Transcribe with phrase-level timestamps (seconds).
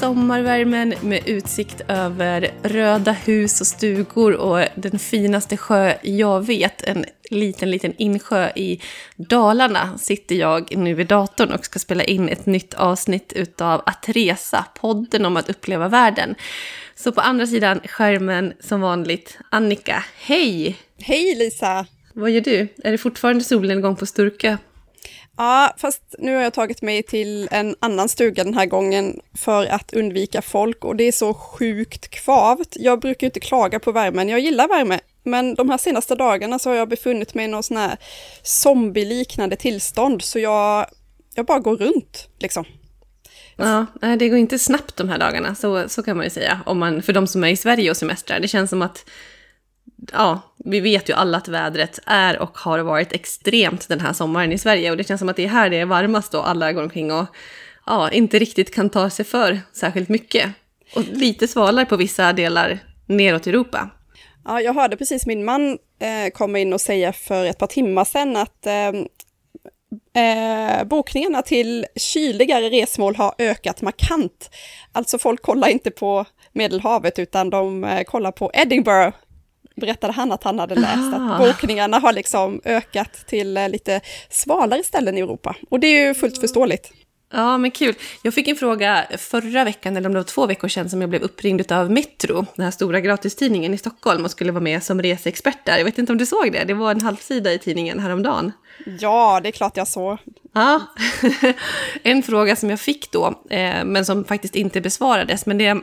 [0.00, 7.04] sommarvärmen med utsikt över röda hus och stugor och den finaste sjö jag vet, en
[7.30, 8.80] liten, liten insjö i
[9.16, 14.08] Dalarna, sitter jag nu vid datorn och ska spela in ett nytt avsnitt utav Att
[14.08, 16.34] resa, podden om att uppleva världen.
[16.94, 20.76] Så på andra sidan skärmen som vanligt, Annika, hej!
[20.98, 21.86] Hej Lisa!
[22.12, 22.68] Vad gör du?
[22.84, 24.56] Är det fortfarande solnedgång på Sturkö?
[25.36, 29.66] Ja, fast nu har jag tagit mig till en annan stuga den här gången för
[29.66, 32.76] att undvika folk och det är så sjukt kvavt.
[32.76, 36.70] Jag brukar inte klaga på värmen, jag gillar värme, men de här senaste dagarna så
[36.70, 37.96] har jag befunnit mig i någon sån här
[38.42, 40.86] zombie-liknande tillstånd, så jag,
[41.34, 42.64] jag bara går runt liksom.
[43.56, 43.86] Ja,
[44.18, 47.02] det går inte snabbt de här dagarna, så, så kan man ju säga, om man,
[47.02, 48.40] för de som är i Sverige och semestrar.
[48.40, 49.04] Det känns som att
[50.12, 54.52] ja, vi vet ju alla att vädret är och har varit extremt den här sommaren
[54.52, 56.72] i Sverige och det känns som att det är här det är varmast och alla
[56.72, 57.26] går omkring och
[57.86, 60.52] ja, inte riktigt kan ta sig för särskilt mycket.
[60.94, 63.90] Och lite svalare på vissa delar neråt Europa.
[64.44, 68.04] Ja, jag hörde precis min man eh, komma in och säga för ett par timmar
[68.04, 68.88] sedan att eh,
[70.22, 74.50] eh, bokningarna till kyligare resmål har ökat markant.
[74.92, 79.16] Alltså folk kollar inte på Medelhavet utan de eh, kollar på Edinburgh
[79.76, 81.16] berättade han att han hade läst ah.
[81.16, 85.56] att bokningarna har liksom ökat till eh, lite svalare ställen i Europa.
[85.70, 86.92] Och det är ju fullt förståeligt.
[87.32, 87.94] Ja, men kul.
[88.22, 91.10] Jag fick en fråga förra veckan, eller om det var två veckor sedan, som jag
[91.10, 95.02] blev uppringd av Metro, den här stora gratistidningen i Stockholm, och skulle vara med som
[95.02, 95.78] reseexpert där.
[95.78, 96.64] Jag vet inte om du såg det?
[96.64, 98.52] Det var en halvsida i tidningen häromdagen.
[99.00, 100.18] Ja, det är klart jag såg.
[100.54, 100.80] Ja,
[102.02, 105.76] en fråga som jag fick då, eh, men som faktiskt inte besvarades, men det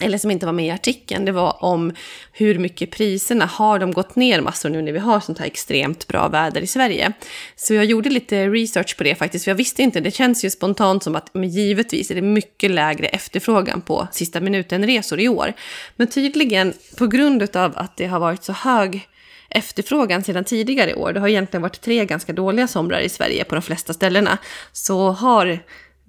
[0.00, 1.92] eller som inte var med i artikeln, det var om
[2.32, 6.06] hur mycket priserna har de gått ner massor nu när vi har sånt här extremt
[6.08, 7.12] bra väder i Sverige.
[7.56, 10.50] Så jag gjorde lite research på det faktiskt, för jag visste inte, det känns ju
[10.50, 15.52] spontant som att men givetvis är det mycket lägre efterfrågan på sista minuten-resor i år.
[15.96, 19.08] Men tydligen, på grund av att det har varit så hög
[19.50, 23.54] efterfrågan sedan tidigare år, det har egentligen varit tre ganska dåliga somrar i Sverige på
[23.54, 24.38] de flesta ställena,
[24.72, 25.58] så har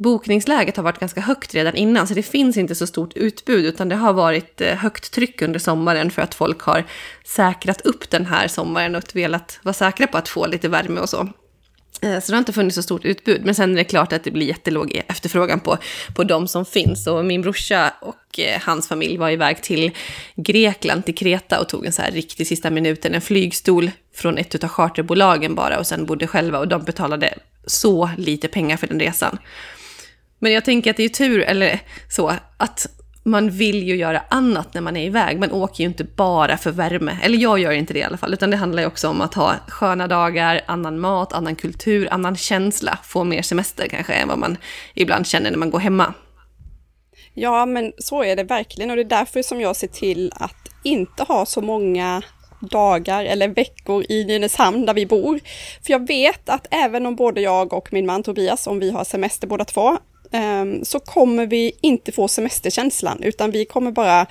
[0.03, 3.89] bokningsläget har varit ganska högt redan innan, så det finns inte så stort utbud, utan
[3.89, 6.83] det har varit eh, högt tryck under sommaren för att folk har
[7.25, 11.09] säkrat upp den här sommaren och velat vara säkra på att få lite värme och
[11.09, 11.29] så.
[12.03, 14.23] Eh, så det har inte funnits så stort utbud, men sen är det klart att
[14.23, 15.77] det blir jättelåg e- efterfrågan på,
[16.15, 17.07] på de som finns.
[17.07, 19.91] Och min brorsa och eh, hans familj var iväg till
[20.35, 24.63] Grekland, till Kreta och tog en så här riktig sista minuten, en flygstol från ett
[24.63, 27.33] av charterbolagen bara och sen bodde själva och de betalade
[27.65, 29.37] så lite pengar för den resan.
[30.43, 32.87] Men jag tänker att det är tur, eller så, att
[33.23, 35.39] man vill ju göra annat när man är iväg.
[35.39, 37.17] Man åker ju inte bara för värme.
[37.23, 39.33] Eller jag gör inte det i alla fall, utan det handlar ju också om att
[39.33, 42.99] ha sköna dagar, annan mat, annan kultur, annan känsla.
[43.03, 44.57] Få mer semester kanske än vad man
[44.93, 46.13] ibland känner när man går hemma.
[47.33, 50.69] Ja, men så är det verkligen och det är därför som jag ser till att
[50.83, 52.21] inte ha så många
[52.59, 55.39] dagar eller veckor i Nynäshamn där vi bor.
[55.85, 59.03] För jag vet att även om både jag och min man Tobias, om vi har
[59.03, 59.97] semester båda två,
[60.83, 64.27] så kommer vi inte få semesterkänslan, utan vi kommer bara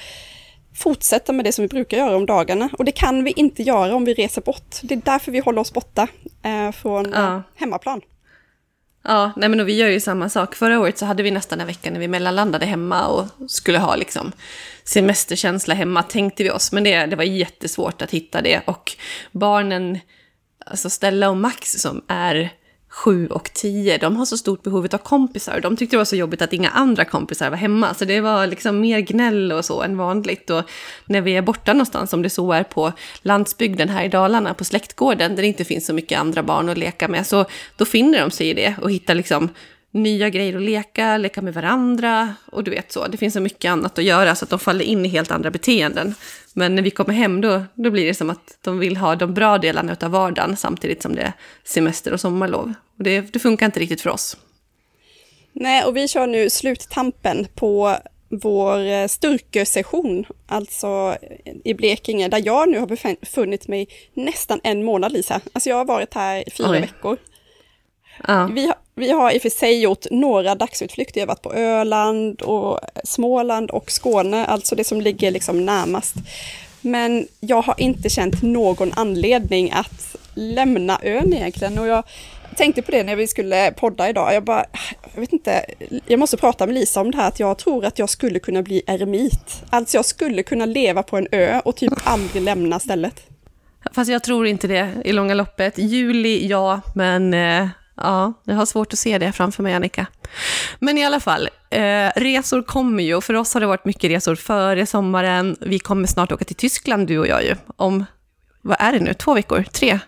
[0.75, 2.71] fortsätta med det som vi brukar göra om dagarna.
[2.79, 4.77] Och det kan vi inte göra om vi reser bort.
[4.83, 6.09] Det är därför vi håller oss borta
[6.43, 7.43] eh, från ja.
[7.55, 8.01] hemmaplan.
[9.05, 10.55] Ja, nej men vi gör ju samma sak.
[10.55, 13.97] Förra året så hade vi nästan en vecka när vi mellanlandade hemma och skulle ha
[13.97, 14.33] liksom
[14.85, 16.73] semesterkänsla hemma, tänkte vi oss.
[16.73, 18.61] Men det, det var jättesvårt att hitta det.
[18.65, 18.93] Och
[19.33, 19.99] barnen,
[20.67, 22.51] alltså Stella och Max som är
[22.93, 25.61] sju och tio, de har så stort behov av kompisar.
[25.61, 27.95] De tyckte det var så jobbigt att inga andra kompisar var hemma.
[27.95, 30.51] Så det var liksom mer gnäll och så än vanligt.
[30.51, 30.63] Och
[31.07, 32.93] när vi är borta någonstans, som det så är på
[33.23, 36.79] landsbygden här i Dalarna, på släktgården, där det inte finns så mycket andra barn att
[36.79, 37.45] leka med, så
[37.77, 39.49] då finner de sig i det och hittar liksom
[39.93, 43.07] nya grejer att leka, leka med varandra och du vet så.
[43.07, 45.51] Det finns så mycket annat att göra så att de faller in i helt andra
[45.51, 46.15] beteenden.
[46.53, 49.35] Men när vi kommer hem då, då blir det som att de vill ha de
[49.35, 51.33] bra delarna av vardagen samtidigt som det är
[51.65, 52.75] semester och sommarlov.
[52.99, 54.37] Och det, det funkar inte riktigt för oss.
[55.53, 57.97] Nej, och vi kör nu sluttampen på
[58.29, 61.17] vår eh, Sturkö-session, alltså
[61.65, 65.41] i Blekinge, där jag nu har befunnit mig nästan en månad, Lisa.
[65.53, 66.81] Alltså jag har varit här i fyra Oj.
[66.81, 67.19] veckor.
[68.27, 68.51] Ja.
[68.55, 71.21] Vi, har, vi har i och för sig gjort några dagsutflykter.
[71.21, 76.15] Jag har varit på Öland och Småland och Skåne, alltså det som ligger liksom närmast.
[76.81, 81.79] Men jag har inte känt någon anledning att lämna ön egentligen.
[81.79, 82.05] Och jag
[82.57, 84.35] tänkte på det när vi skulle podda idag.
[84.35, 84.65] Jag bara,
[85.15, 85.65] jag vet inte,
[86.07, 88.63] jag måste prata med Lisa om det här att jag tror att jag skulle kunna
[88.63, 89.63] bli eremit.
[89.71, 93.23] Alltså jag skulle kunna leva på en ö och typ aldrig lämna stället.
[93.95, 95.79] Fast jag tror inte det i långa loppet.
[95.79, 100.07] Juli, ja, men eh, Ja, jag har svårt att se det framför mig, Annika.
[100.79, 103.21] Men i alla fall, eh, resor kommer ju.
[103.21, 105.57] För oss har det varit mycket resor före sommaren.
[105.61, 107.57] Vi kommer snart åka till Tyskland, du och jag ju.
[107.77, 108.05] Om,
[108.63, 109.65] vad är det nu, två veckor?
[109.73, 109.99] Tre?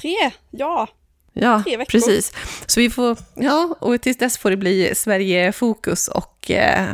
[0.00, 0.88] Tre, ja.
[1.32, 2.32] Ja, precis.
[2.66, 6.88] Så vi får, ja, och tills dess får det bli Sverige-fokus och eh,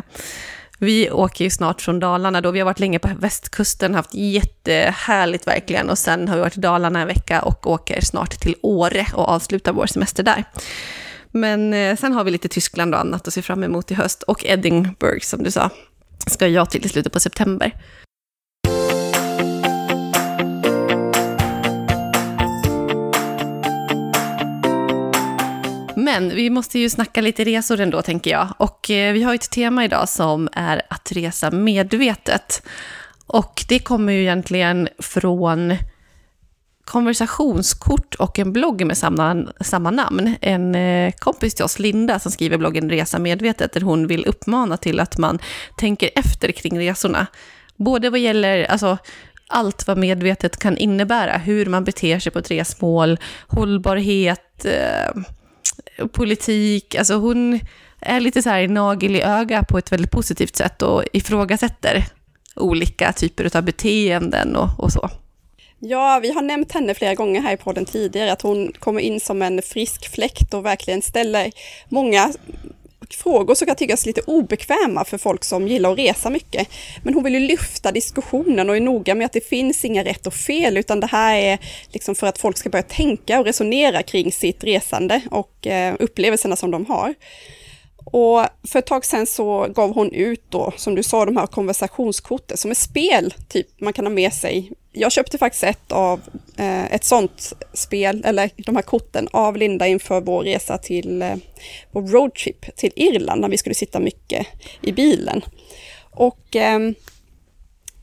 [0.84, 2.50] vi åker ju snart från Dalarna då.
[2.50, 5.90] Vi har varit länge på västkusten, haft jättehärligt verkligen.
[5.90, 9.28] Och sen har vi varit i Dalarna en vecka och åker snart till Åre och
[9.28, 10.44] avslutar vår semester där.
[11.30, 14.22] Men eh, sen har vi lite Tyskland och annat att se fram emot i höst.
[14.22, 15.70] Och Edinburgh, som du sa,
[16.26, 17.72] ska jag till i slutet på september.
[26.04, 28.48] Men vi måste ju snacka lite resor ändå, tänker jag.
[28.56, 32.62] Och eh, vi har ett tema idag som är att resa medvetet.
[33.26, 35.76] Och det kommer ju egentligen från
[36.84, 40.34] konversationskort och en blogg med samma, samma namn.
[40.40, 44.76] En eh, kompis till oss, Linda, som skriver bloggen Resa medvetet, där hon vill uppmana
[44.76, 45.38] till att man
[45.78, 47.26] tänker efter kring resorna.
[47.76, 48.98] Både vad gäller alltså,
[49.48, 53.18] allt vad medvetet kan innebära, hur man beter sig på ett resmål,
[53.48, 55.22] hållbarhet, eh,
[55.96, 57.60] Eh, politik, alltså hon
[58.00, 62.04] är lite så här nagel i öga på ett väldigt positivt sätt och ifrågasätter
[62.56, 65.10] olika typer av beteenden och, och så.
[65.78, 69.20] Ja, vi har nämnt henne flera gånger här i podden tidigare, att hon kommer in
[69.20, 71.52] som en frisk fläkt och verkligen ställer
[71.88, 72.32] många
[73.10, 76.68] frågor som kan tyckas lite obekväma för folk som gillar att resa mycket.
[77.02, 80.26] Men hon vill ju lyfta diskussionen och är noga med att det finns inga rätt
[80.26, 81.58] och fel, utan det här är
[81.88, 86.56] liksom för att folk ska börja tänka och resonera kring sitt resande och eh, upplevelserna
[86.56, 87.14] som de har.
[88.04, 91.46] Och för ett tag sedan så gav hon ut då, som du sa, de här
[91.46, 94.72] konversationskorten som är spel, typ man kan ha med sig.
[94.92, 96.20] Jag köpte faktiskt ett av
[96.56, 101.36] eh, ett sånt spel, eller de här korten, av Linda inför vår resa till eh,
[101.92, 104.46] vår roadtrip till Irland, när vi skulle sitta mycket
[104.82, 105.44] i bilen.
[106.10, 106.78] Och eh,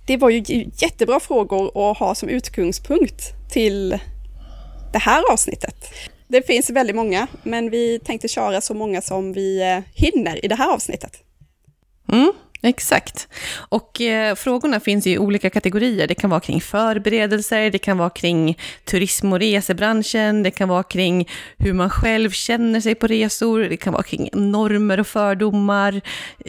[0.07, 3.99] det var ju jättebra frågor att ha som utgångspunkt till
[4.93, 5.75] det här avsnittet.
[6.31, 10.47] Det finns väldigt många, men vi tänkte köra så många som vi eh, hinner i
[10.47, 11.23] det här avsnittet.
[12.11, 12.31] Mm.
[12.63, 13.27] Exakt.
[13.53, 16.07] Och eh, frågorna finns i olika kategorier.
[16.07, 20.83] Det kan vara kring förberedelser, det kan vara kring turism och resebranschen, det kan vara
[20.83, 26.01] kring hur man själv känner sig på resor, det kan vara kring normer och fördomar,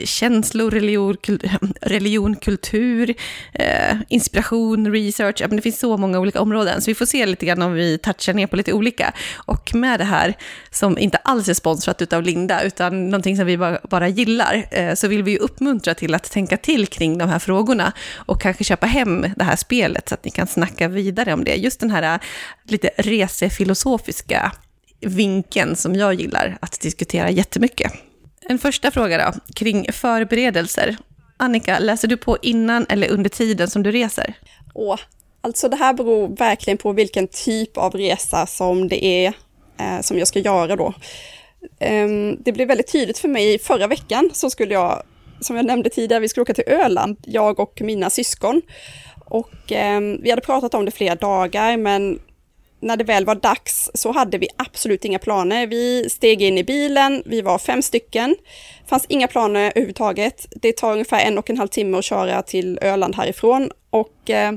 [0.05, 1.51] känslor, religion, kul
[1.81, 3.15] religion kultur,
[3.53, 5.41] eh, inspiration, research.
[5.41, 7.73] Ja, men det finns så många olika områden, så vi får se lite grann om
[7.73, 9.13] vi touchar ner på lite olika.
[9.37, 10.35] Och med det här,
[10.71, 14.95] som inte alls är sponsrat av Linda, utan någonting som vi bara, bara gillar, eh,
[14.95, 18.65] så vill vi ju uppmuntra till att tänka till kring de här frågorna och kanske
[18.65, 21.55] köpa hem det här spelet så att ni kan snacka vidare om det.
[21.55, 22.21] Just den här äh,
[22.65, 24.53] lite resefilosofiska
[25.01, 27.93] vinkeln som jag gillar att diskutera jättemycket.
[28.41, 30.97] En första fråga då, kring förberedelser.
[31.37, 34.35] Annika, läser du på innan eller under tiden som du reser?
[34.75, 34.99] Åh,
[35.41, 39.33] alltså det här beror verkligen på vilken typ av resa som det är
[39.79, 40.95] eh, som jag ska göra då.
[41.81, 45.03] Um, det blev väldigt tydligt för mig förra veckan så skulle jag
[45.43, 48.63] som jag nämnde tidigare, vi skulle åka till Öland, jag och mina syskon.
[49.25, 52.19] Och eh, vi hade pratat om det flera dagar, men
[52.83, 55.67] när det väl var dags så hade vi absolut inga planer.
[55.67, 58.37] Vi steg in i bilen, vi var fem stycken.
[58.87, 60.47] fanns inga planer överhuvudtaget.
[60.51, 63.71] Det tar ungefär en och en halv timme att köra till Öland härifrån.
[63.91, 64.53] Och eh,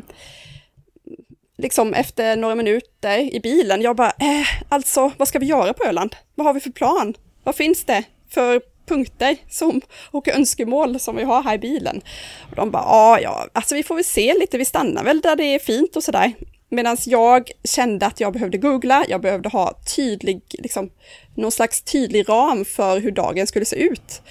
[1.58, 5.84] liksom efter några minuter i bilen, jag bara, eh, alltså vad ska vi göra på
[5.84, 6.16] Öland?
[6.36, 7.14] Vad har vi för plan?
[7.44, 12.02] Vad finns det för punkter som, och önskemål som vi har här i bilen.
[12.50, 15.36] Och de bara, ja, ja, alltså vi får väl se lite, vi stannar väl där
[15.36, 16.34] det är fint och sådär.
[16.70, 20.90] Medan jag kände att jag behövde googla, jag behövde ha tydlig, liksom,
[21.36, 24.22] någon slags tydlig ram för hur dagen skulle se ut.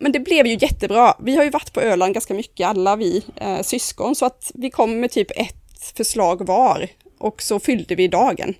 [0.00, 1.14] Men det blev ju jättebra.
[1.20, 4.70] Vi har ju varit på Öland ganska mycket, alla vi eh, syskon, så att vi
[4.70, 8.54] kom med typ ett förslag var och så fyllde vi dagen.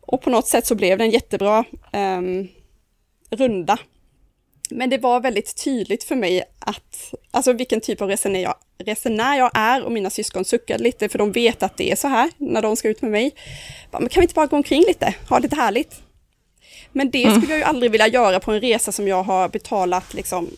[0.00, 2.20] Och på något sätt så blev det en jättebra eh,
[3.30, 3.78] runda
[4.70, 9.38] men det var väldigt tydligt för mig att, alltså vilken typ av resenär jag, resenär
[9.38, 12.30] jag är och mina syskon suckade lite för de vet att det är så här
[12.36, 13.34] när de ska ut med mig.
[13.90, 16.02] Men kan vi inte bara gå omkring lite, ha lite härligt?
[16.92, 20.14] Men det skulle jag ju aldrig vilja göra på en resa som jag har betalat
[20.14, 20.50] liksom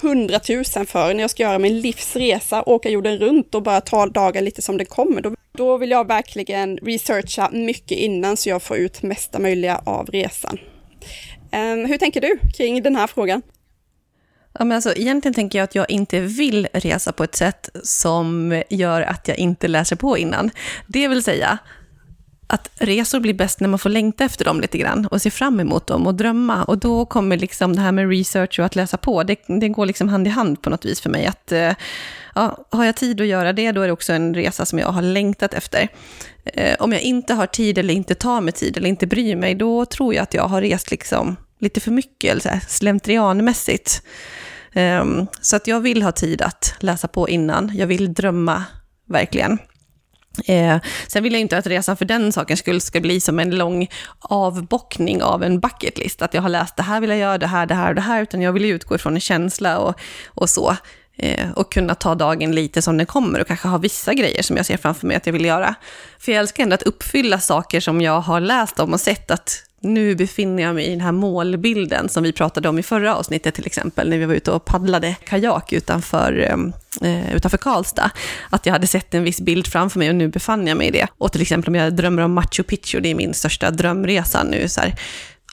[0.00, 4.44] hundratusen för när jag ska göra min livsresa, åka jorden runt och bara ta dagen
[4.44, 5.20] lite som det kommer.
[5.20, 10.06] Då, då vill jag verkligen researcha mycket innan så jag får ut mesta möjliga av
[10.06, 10.58] resan.
[11.54, 13.42] Ehm, hur tänker du kring den här frågan?
[14.58, 18.62] Ja, men alltså, egentligen tänker jag att jag inte vill resa på ett sätt som
[18.68, 20.50] gör att jag inte läser på innan.
[20.86, 21.58] Det vill säga,
[22.46, 25.60] att resor blir bäst när man får längta efter dem lite grann och se fram
[25.60, 26.64] emot dem och drömma.
[26.64, 29.86] Och då kommer liksom det här med research och att läsa på, det, det går
[29.86, 31.26] liksom hand i hand på något vis för mig.
[31.26, 31.72] Att, eh,
[32.34, 34.88] ja, har jag tid att göra det, då är det också en resa som jag
[34.88, 35.88] har längtat efter.
[36.44, 39.54] Eh, om jag inte har tid eller inte tar mig tid eller inte bryr mig,
[39.54, 44.02] då tror jag att jag har rest liksom lite för mycket, eller så här, slentrianmässigt.
[44.74, 47.70] Um, så att jag vill ha tid att läsa på innan.
[47.74, 48.64] Jag vill drömma,
[49.08, 49.58] verkligen.
[50.46, 53.50] Eh, sen vill jag inte att resan för den sakens skull ska bli som en
[53.50, 56.22] lång avbockning av en bucketlist.
[56.22, 58.00] Att jag har läst det här vill jag göra, det här, det här och det
[58.00, 58.22] här.
[58.22, 60.76] Utan jag vill utgå ifrån en känsla och, och så.
[61.16, 64.56] Eh, och kunna ta dagen lite som den kommer och kanske ha vissa grejer som
[64.56, 65.74] jag ser framför mig att jag vill göra.
[66.18, 69.64] För jag älskar ändå att uppfylla saker som jag har läst om och sett att
[69.84, 73.54] nu befinner jag mig i den här målbilden som vi pratade om i förra avsnittet
[73.54, 78.10] till exempel, när vi var ute och paddlade kajak utanför, eh, eh, utanför Karlstad.
[78.50, 80.90] Att jag hade sett en viss bild framför mig och nu befann jag mig i
[80.90, 81.06] det.
[81.18, 84.68] Och till exempel om jag drömmer om Machu Picchu, det är min största drömresa nu,
[84.68, 84.94] så här,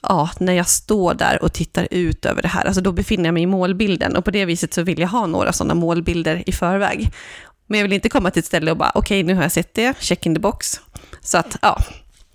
[0.02, 3.34] ja, när jag står där och tittar ut över det här, alltså då befinner jag
[3.34, 6.52] mig i målbilden och på det viset så vill jag ha några sådana målbilder i
[6.52, 7.10] förväg.
[7.66, 9.52] Men jag vill inte komma till ett ställe och bara, okej, okay, nu har jag
[9.52, 10.80] sett det, check in the box.
[11.20, 11.78] Så att, ja,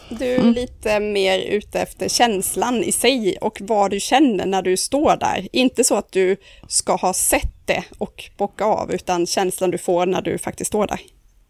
[0.09, 0.53] du är mm.
[0.53, 5.47] lite mer ute efter känslan i sig och vad du känner när du står där.
[5.51, 6.37] Inte så att du
[6.67, 10.87] ska ha sett det och bocka av, utan känslan du får när du faktiskt står
[10.87, 10.99] där.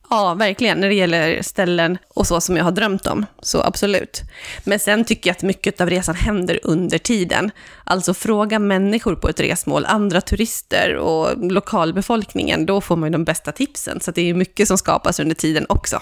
[0.09, 0.79] Ja, verkligen.
[0.79, 3.25] När det gäller ställen och så som jag har drömt om.
[3.41, 4.21] Så absolut.
[4.63, 7.51] Men sen tycker jag att mycket av resan händer under tiden.
[7.83, 12.65] Alltså fråga människor på ett resmål, andra turister och lokalbefolkningen.
[12.65, 13.99] Då får man ju de bästa tipsen.
[13.99, 16.01] Så det är mycket som skapas under tiden också.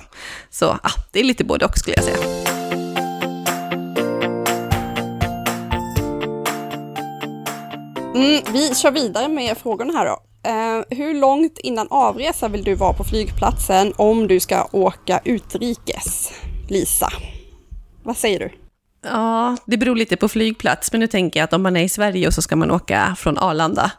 [0.49, 2.17] Så ja, det är lite både och skulle jag säga.
[8.15, 10.24] Mm, vi kör vidare med frågorna här då.
[10.45, 16.33] Eh, hur långt innan avresa vill du vara på flygplatsen om du ska åka utrikes?
[16.69, 17.09] Lisa,
[18.03, 18.51] vad säger du?
[19.03, 21.89] Ja, det beror lite på flygplats, men nu tänker jag att om man är i
[21.89, 23.91] Sverige och så ska man åka från Arlanda,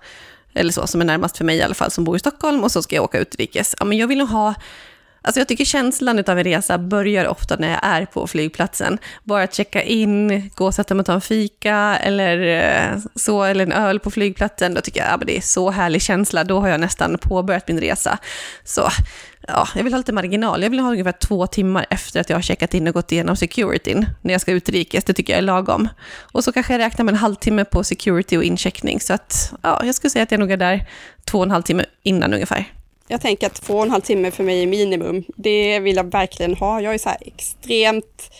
[0.54, 2.72] eller så, som är närmast för mig i alla fall, som bor i Stockholm, och
[2.72, 3.74] så ska jag åka utrikes.
[3.78, 4.54] Ja, men jag vill nog ha
[5.26, 8.98] Alltså jag tycker känslan av en resa börjar ofta när jag är på flygplatsen.
[9.24, 13.42] Bara att checka in, gå och sätta mig och ta en fika eller eh, så,
[13.42, 14.74] eller en öl på flygplatsen.
[14.74, 16.44] Då tycker jag att ja, det är så härlig känsla.
[16.44, 18.18] Då har jag nästan påbörjat min resa.
[18.64, 18.88] Så
[19.48, 20.62] ja, jag vill ha lite marginal.
[20.62, 23.36] Jag vill ha ungefär två timmar efter att jag har checkat in och gått igenom
[23.36, 25.04] securityn när jag ska utrikes.
[25.04, 25.88] Det tycker jag är lagom.
[26.32, 29.00] Och så kanske jag räknar med en halvtimme på security och incheckning.
[29.00, 30.88] Så att, ja, jag skulle säga att jag nog är där
[31.24, 32.75] två och en halv timme innan ungefär.
[33.08, 35.24] Jag tänker att två och en halv timme för mig är minimum.
[35.36, 36.80] Det vill jag verkligen ha.
[36.80, 38.30] Jag är så här extremt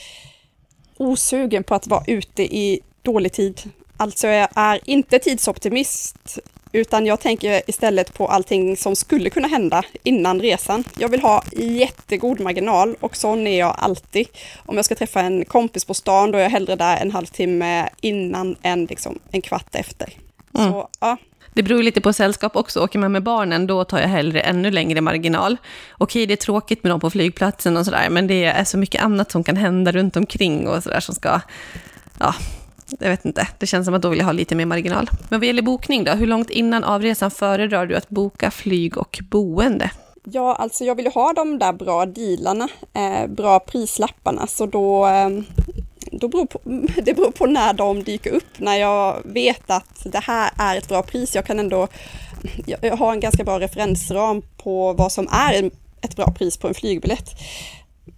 [0.97, 3.61] osugen på att vara ute i dålig tid.
[3.97, 6.39] Alltså jag är inte tidsoptimist,
[6.73, 10.85] utan jag tänker istället på allting som skulle kunna hända innan resan.
[10.99, 14.27] Jag vill ha jättegod marginal och sån är jag alltid.
[14.67, 17.89] Om jag ska träffa en kompis på stan, då är jag hellre där en halvtimme
[18.01, 20.13] innan än liksom en kvart efter.
[20.55, 20.73] Mm.
[20.73, 21.17] Så ja,
[21.57, 22.81] det beror lite på sällskap också.
[22.81, 25.57] Åker man med barnen, då tar jag hellre ännu längre marginal.
[25.99, 29.03] Okej, det är tråkigt med dem på flygplatsen och sådär, men det är så mycket
[29.03, 31.41] annat som kan hända runt omkring och sådär som ska...
[32.19, 32.35] Ja,
[32.99, 33.49] jag vet inte.
[33.59, 35.11] Det känns som att då vill jag ha lite mer marginal.
[35.29, 36.13] Men vad gäller bokning då?
[36.13, 39.91] Hur långt innan avresan föredrar du att boka flyg och boende?
[40.25, 45.07] Ja, alltså jag vill ju ha de där bra dealarna, eh, bra prislapparna, så då
[45.07, 45.29] eh,
[46.19, 46.61] då beror på,
[47.03, 48.59] det beror på när de dyker upp.
[48.59, 51.35] När jag vet att det här är ett bra pris.
[51.35, 51.89] Jag kan ändå
[52.67, 55.71] jag har en ganska bra referensram på vad som är
[56.03, 57.31] ett bra pris på en flygbiljett.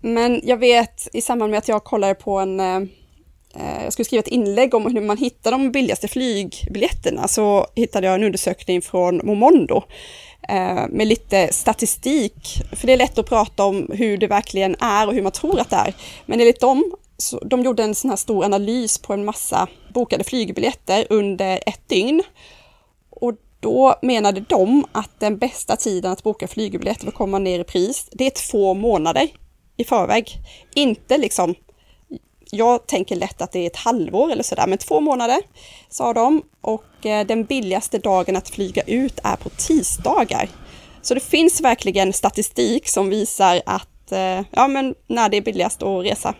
[0.01, 2.77] Men jag vet i samband med att jag kollade på en eh,
[3.57, 8.07] eh, jag skulle skriva ett inlägg om hur man hittar de billigaste flygbiljetterna så hittade
[8.07, 9.83] jag en undersökning från Momondo
[10.49, 12.63] eh, med lite statistik.
[12.73, 15.61] För det är lätt att prata om hur det verkligen är och hur man tror
[15.61, 15.95] att det är.
[16.27, 20.25] Men enligt dem så de gjorde en sån här stor analys på en massa bokade
[20.25, 22.23] flygbiljetter under ett dygn.
[23.11, 27.61] Och då menade de att den bästa tiden att boka flygbiljetter för att komma ner
[27.61, 29.29] i pris, det är två månader
[29.77, 30.39] i förväg.
[30.75, 31.55] Inte liksom,
[32.51, 35.39] jag tänker lätt att det är ett halvår eller sådär, men två månader
[35.89, 36.43] sa de.
[36.61, 40.49] Och eh, den billigaste dagen att flyga ut är på tisdagar.
[41.03, 45.83] Så det finns verkligen statistik som visar att, eh, ja men när det är billigast
[45.83, 46.35] att resa.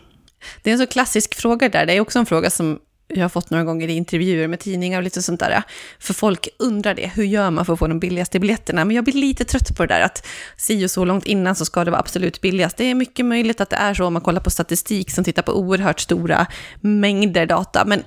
[0.61, 1.85] Det är en så klassisk fråga där.
[1.85, 2.79] Det är också en fråga som
[3.13, 5.63] jag har fått några gånger i intervjuer med tidningar och lite sånt där.
[5.99, 8.85] För folk undrar det, hur gör man för att få de billigaste biljetterna?
[8.85, 10.25] Men jag blir lite trött på det där att
[10.57, 12.77] si och så långt innan så ska det vara absolut billigast.
[12.77, 15.41] Det är mycket möjligt att det är så om man kollar på statistik som tittar
[15.41, 16.47] på oerhört stora
[16.81, 17.85] mängder data.
[17.85, 18.03] Men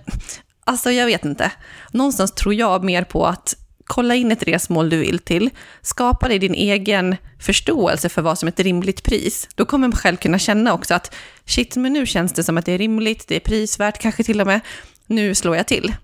[0.64, 1.52] alltså jag vet inte.
[1.92, 5.50] Någonstans tror jag mer på att kolla in ett resmål du vill till,
[5.82, 9.48] skapa dig din egen förståelse för vad som är ett rimligt pris.
[9.54, 11.14] Då kommer man själv kunna känna också att
[11.46, 14.40] shit, men nu känns det som att det är rimligt, det är prisvärt kanske till
[14.40, 14.60] och med,
[15.06, 15.94] nu slår jag till.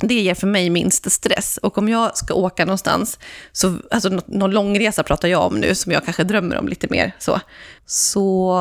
[0.00, 1.58] Det ger för mig minst stress.
[1.62, 3.18] Och om jag ska åka någonstans,
[3.52, 7.16] så, alltså någon långresa pratar jag om nu, som jag kanske drömmer om lite mer,
[7.18, 7.40] så,
[7.86, 8.58] så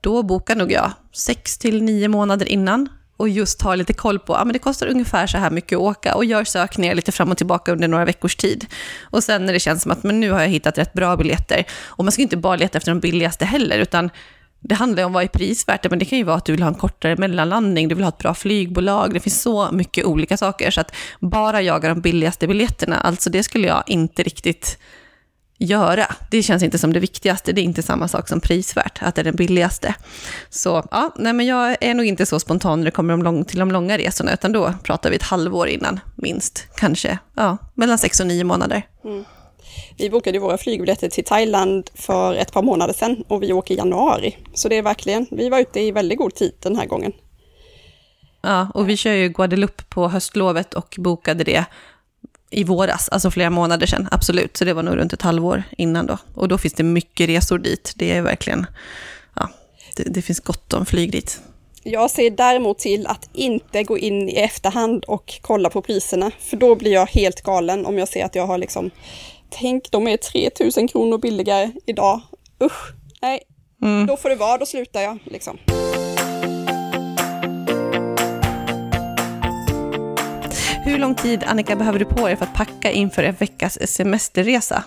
[0.00, 4.32] då bokar nog jag sex till nio månader innan och just har lite koll på,
[4.32, 7.30] ja men det kostar ungefär så här mycket att åka och gör sökningar lite fram
[7.30, 8.66] och tillbaka under några veckors tid.
[9.02, 11.64] Och sen när det känns som att men nu har jag hittat rätt bra biljetter,
[11.86, 14.10] och man ska inte bara leta efter de billigaste heller, utan
[14.60, 16.62] det handlar ju om vad är prisvärt, men det kan ju vara att du vill
[16.62, 20.36] ha en kortare mellanlandning, du vill ha ett bra flygbolag, det finns så mycket olika
[20.36, 24.78] saker, så att bara jaga de billigaste biljetterna, alltså det skulle jag inte riktigt
[25.58, 26.06] göra.
[26.30, 29.22] Det känns inte som det viktigaste, det är inte samma sak som prisvärt, att det
[29.22, 29.94] är den billigaste.
[30.50, 33.58] Så ja, nej men jag är nog inte så spontan när det kommer lång, till
[33.58, 38.20] de långa resorna, utan då pratar vi ett halvår innan, minst, kanske, ja, mellan sex
[38.20, 38.82] och nio månader.
[39.04, 39.24] Mm.
[39.98, 43.76] Vi bokade våra flygbiljetter till Thailand för ett par månader sedan och vi åker i
[43.76, 44.38] januari.
[44.54, 47.12] Så det är verkligen, vi var ute i väldigt god tid den här gången.
[48.42, 51.64] Ja, och vi kör ju Guadeloupe på höstlovet och bokade det
[52.54, 54.56] i våras, alltså flera månader sedan, absolut.
[54.56, 56.18] Så det var nog runt ett halvår innan då.
[56.34, 57.92] Och då finns det mycket resor dit.
[57.96, 58.66] Det är verkligen,
[59.36, 59.48] ja,
[59.96, 61.40] det, det finns gott om flyg dit.
[61.82, 66.56] Jag ser däremot till att inte gå in i efterhand och kolla på priserna, för
[66.56, 68.90] då blir jag helt galen om jag ser att jag har liksom,
[69.50, 72.20] tänk de är 3000 kronor billigare idag.
[72.62, 72.92] Usch,
[73.22, 73.42] nej,
[73.82, 74.06] mm.
[74.06, 75.58] då får det vara, då slutar jag liksom.
[80.86, 84.84] Hur lång tid, Annika, behöver du på dig för att packa inför en veckas semesterresa?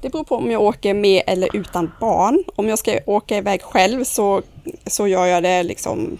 [0.00, 2.44] Det beror på om jag åker med eller utan barn.
[2.56, 4.42] Om jag ska åka iväg själv så,
[4.86, 6.18] så gör jag det liksom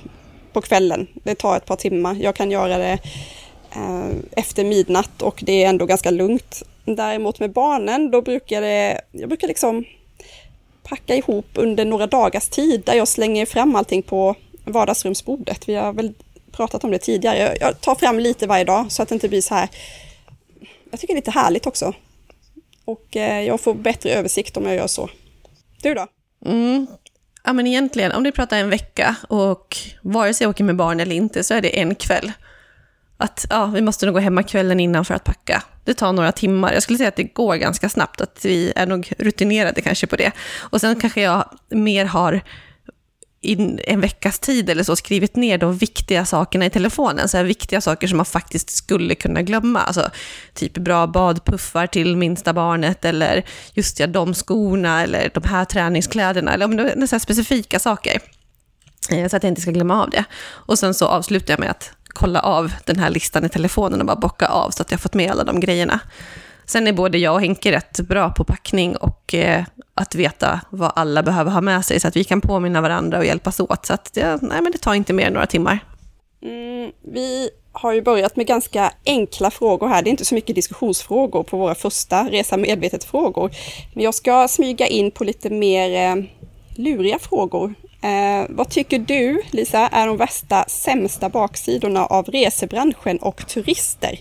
[0.53, 1.07] på kvällen.
[1.15, 2.15] Det tar ett par timmar.
[2.15, 2.99] Jag kan göra det
[3.73, 6.63] eh, efter midnatt och det är ändå ganska lugnt.
[6.85, 9.85] Däremot med barnen, då brukar det, jag brukar liksom
[10.83, 14.35] packa ihop under några dagars tid där jag slänger fram allting på
[14.65, 15.69] vardagsrumsbordet.
[15.69, 16.15] Vi har väl
[16.53, 17.57] pratat om det tidigare.
[17.61, 19.69] Jag tar fram lite varje dag så att det inte blir så här.
[20.91, 21.95] Jag tycker det är lite härligt också.
[22.85, 25.11] Och eh, jag får bättre översikt om jag gör så.
[25.83, 26.07] Du då?
[26.47, 26.87] Mm.
[27.45, 31.01] Ja, men egentligen, om du pratar en vecka och vare sig jag åker med barn
[31.01, 32.33] eller inte så är det en kväll.
[33.17, 35.63] Att ja, vi måste nog gå hemma kvällen innan för att packa.
[35.85, 36.73] Det tar några timmar.
[36.73, 40.17] Jag skulle säga att det går ganska snabbt, att vi är nog rutinerade kanske på
[40.17, 40.33] det.
[40.59, 42.41] Och sen kanske jag mer har
[43.43, 47.29] i en veckas tid eller så skrivit ner de viktiga sakerna i telefonen.
[47.29, 49.81] Så här viktiga saker som man faktiskt skulle kunna glömma.
[49.81, 50.11] Alltså
[50.55, 56.55] typ bra badpuffar till minsta barnet eller just ja, de skorna eller de här träningskläderna.
[56.55, 58.21] Eller om det är så specifika saker.
[59.11, 60.25] Eh, så att jag inte ska glömma av det.
[60.43, 64.07] Och sen så avslutar jag med att kolla av den här listan i telefonen och
[64.07, 66.01] bara bocka av så att jag fått med alla de grejerna.
[66.65, 69.65] Sen är både jag och Henke rätt bra på packning och eh,
[70.01, 73.25] att veta vad alla behöver ha med sig så att vi kan påminna varandra och
[73.25, 73.87] hjälpas åt.
[73.87, 75.79] Så att det, nej, men det tar inte mer än några timmar.
[76.43, 80.03] Mm, vi har ju börjat med ganska enkla frågor här.
[80.03, 83.51] Det är inte så mycket diskussionsfrågor på våra första Resa medvetet-frågor.
[83.95, 86.25] Men jag ska smyga in på lite mer eh,
[86.77, 87.75] luriga frågor.
[88.03, 94.19] Eh, vad tycker du, Lisa, är de värsta, sämsta baksidorna av resebranschen och turister?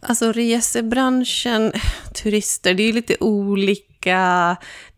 [0.00, 1.72] Alltså resebranschen,
[2.14, 3.91] turister, det är lite olika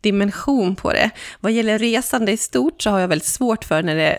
[0.01, 1.11] dimension på det.
[1.41, 4.19] Vad gäller resande i stort så har jag väldigt svårt för när det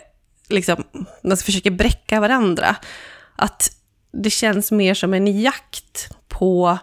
[0.50, 0.84] liksom,
[1.24, 2.76] man försöker bräcka varandra.
[3.36, 3.71] Att
[4.12, 6.78] det känns mer som en jakt på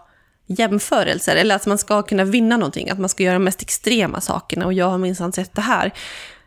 [0.47, 4.21] jämförelser, eller att man ska kunna vinna någonting, att man ska göra de mest extrema
[4.21, 5.91] sakerna och jag har minsann sett det här.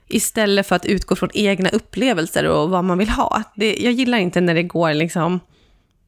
[0.08, 3.44] Istället för att utgå från egna upplevelser och vad man vill ha.
[3.56, 5.40] Det, jag gillar inte när det går liksom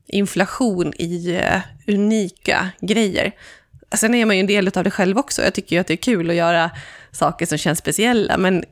[0.08, 1.60] inflation i uh,
[1.96, 3.32] unika grejer.
[3.95, 5.41] Sen är man ju en del av det själv också.
[5.41, 6.71] Jag tycker ju att det är kul att göra
[7.12, 8.63] saker som känns speciella, men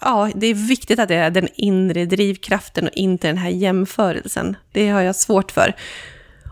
[0.00, 4.56] ja, det är viktigt att det är den inre drivkraften och inte den här jämförelsen.
[4.72, 5.74] Det har jag svårt för.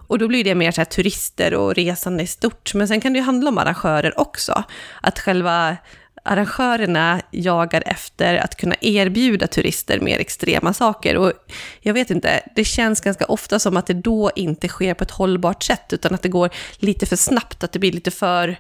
[0.07, 2.75] Och då blir det mer så här turister och resande i stort.
[2.75, 4.65] Men sen kan det ju handla om arrangörer också.
[5.01, 5.77] Att själva
[6.23, 11.17] arrangörerna jagar efter att kunna erbjuda turister mer extrema saker.
[11.17, 11.33] Och
[11.81, 15.11] jag vet inte, det känns ganska ofta som att det då inte sker på ett
[15.11, 18.57] hållbart sätt, utan att det går lite för snabbt, att det blir lite för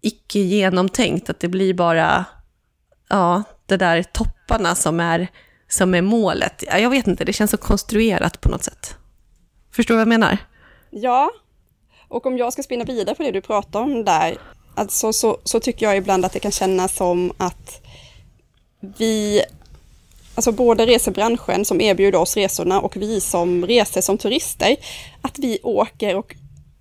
[0.00, 2.24] icke genomtänkt, att det blir bara,
[3.08, 5.28] ja, det där topparna som är,
[5.68, 6.64] som är målet.
[6.80, 8.96] Jag vet inte, det känns så konstruerat på något sätt.
[9.72, 10.38] Förstår du vad jag menar?
[10.90, 11.30] Ja,
[12.08, 14.36] och om jag ska spinna vidare på det du pratar om där,
[14.74, 17.80] alltså så, så tycker jag ibland att det kan kännas som att
[18.98, 19.42] vi,
[20.34, 24.76] alltså både resebranschen som erbjuder oss resorna och vi som reser som turister,
[25.22, 26.34] att vi åker och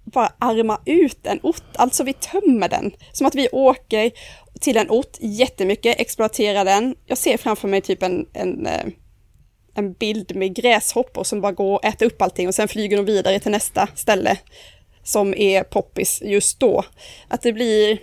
[0.04, 2.92] bara arma ut en ort, alltså vi tömmer den.
[3.12, 4.12] Som att vi åker
[4.60, 6.96] till en ort jättemycket, exploaterar den.
[7.06, 8.86] Jag ser framför mig typ en, en, eh,
[9.76, 13.06] en bild med gräshoppor som bara går och äter upp allting och sen flyger de
[13.06, 14.38] vidare till nästa ställe
[15.04, 16.86] som är poppis just då.
[17.28, 17.98] Att det blir,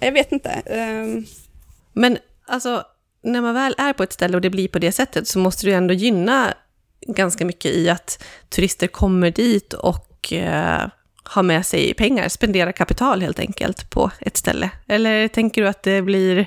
[0.00, 0.62] jag vet inte.
[0.66, 1.26] Um...
[1.92, 2.84] Men alltså,
[3.22, 5.66] när man väl är på ett ställe och det blir på det sättet så måste
[5.66, 6.54] ju ändå gynna
[7.06, 10.88] ganska mycket i att turister kommer dit och eh,
[11.22, 14.70] har med sig pengar, spendera kapital helt enkelt på ett ställe.
[14.86, 16.46] Eller tänker du att det blir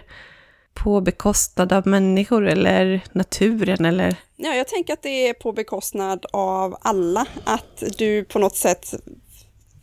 [0.73, 4.15] på bekostnad av människor eller naturen eller?
[4.35, 7.25] Ja, jag tänker att det är på bekostnad av alla.
[7.43, 8.93] Att du på något sätt,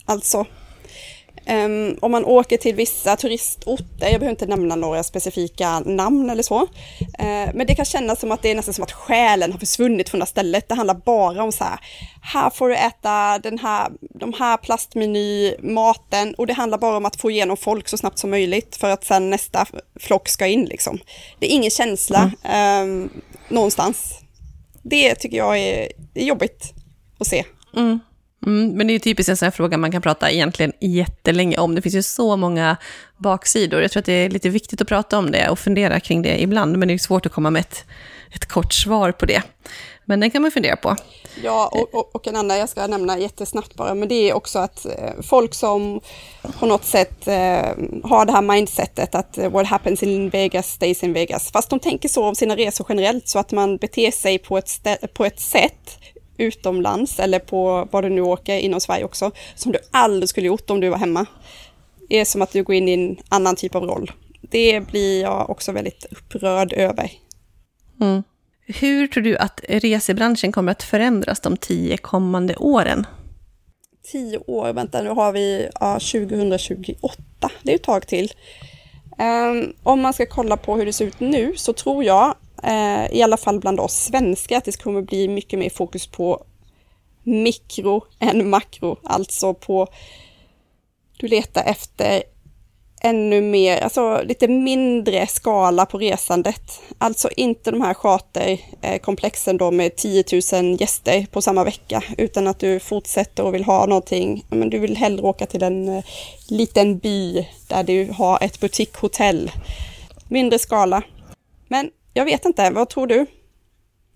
[0.09, 0.47] alltså
[1.51, 6.43] Um, om man åker till vissa turistorter, jag behöver inte nämna några specifika namn eller
[6.43, 9.59] så, uh, men det kan kännas som att det är nästan som att själen har
[9.59, 10.69] försvunnit från det stället.
[10.69, 11.79] Det handlar bara om så här,
[12.23, 17.21] här får du äta den här, de här plastmenymaten och det handlar bara om att
[17.21, 19.67] få igenom folk så snabbt som möjligt för att sen nästa
[20.01, 20.99] flock ska in liksom.
[21.39, 23.03] Det är ingen känsla mm.
[23.03, 23.11] um,
[23.49, 24.21] någonstans.
[24.83, 26.73] Det tycker jag är, är jobbigt
[27.19, 27.45] att se.
[27.77, 28.01] Mm.
[28.47, 31.75] Mm, men det är typiskt en sån här fråga man kan prata egentligen jättelänge om.
[31.75, 32.77] Det finns ju så många
[33.17, 33.83] baksidor.
[33.83, 36.43] Jag tror att det är lite viktigt att prata om det och fundera kring det
[36.43, 37.85] ibland, men det är svårt att komma med ett,
[38.35, 39.43] ett kort svar på det.
[40.05, 40.97] Men den kan man fundera på.
[41.43, 44.59] Ja, och, och, och en annan jag ska nämna jättesnabbt bara, men det är också
[44.59, 46.01] att eh, folk som
[46.59, 47.35] på något sätt eh,
[48.05, 51.51] har det här mindsetet att eh, what happens in Vegas stays in Vegas.
[51.53, 54.71] Fast de tänker så om sina resor generellt, så att man beter sig på ett,
[55.15, 55.99] på ett sätt
[56.39, 60.71] utomlands eller på var du nu åker inom Sverige också, som du aldrig skulle gjort
[60.71, 61.27] om du var hemma.
[62.09, 64.13] Det är som att du går in i en annan typ av roll.
[64.41, 67.11] Det blir jag också väldigt upprörd över.
[68.01, 68.23] Mm.
[68.67, 73.07] Hur tror du att resebranschen kommer att förändras de tio kommande åren?
[74.13, 77.23] Tio år, vänta nu har vi ja, 2028,
[77.63, 78.33] det är ett tag till.
[79.19, 83.13] Um, om man ska kolla på hur det ser ut nu så tror jag Eh,
[83.13, 86.45] i alla fall bland oss svenskar, att det kommer bli mycket mer fokus på
[87.23, 89.87] mikro än makro, alltså på
[91.19, 92.23] du letar efter
[93.01, 96.81] ännu mer, alltså lite mindre skala på resandet.
[96.99, 102.59] Alltså inte de här charterkomplexen då med 10 000 gäster på samma vecka, utan att
[102.59, 106.05] du fortsätter och vill ha någonting, men du vill hellre åka till en eh,
[106.49, 109.51] liten by där du har ett butikhotell.
[110.29, 111.03] Mindre skala.
[111.69, 113.27] Men jag vet inte, vad tror du?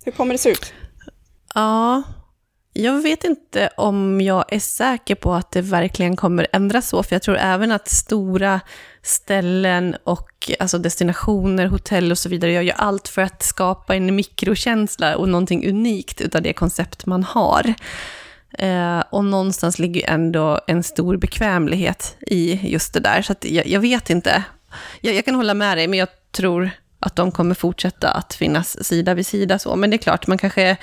[0.04, 0.72] Hur kommer det se ut?
[1.54, 2.02] Ja,
[2.72, 7.14] jag vet inte om jag är säker på att det verkligen kommer ändras så, för
[7.14, 8.60] jag tror även att stora
[9.02, 14.16] ställen och alltså destinationer, hotell och så vidare gör ju allt för att skapa en
[14.16, 17.74] mikrokänsla och någonting unikt utav det koncept man har.
[18.58, 23.80] Eh, och någonstans ligger ändå en stor bekvämlighet i just det där, så jag, jag,
[23.80, 24.44] vet inte.
[25.00, 26.70] Jag, jag kan hålla med dig, men jag tror
[27.02, 29.58] att de kommer fortsätta att finnas sida vid sida.
[29.58, 29.76] Så.
[29.76, 30.76] Men det är klart, man kanske...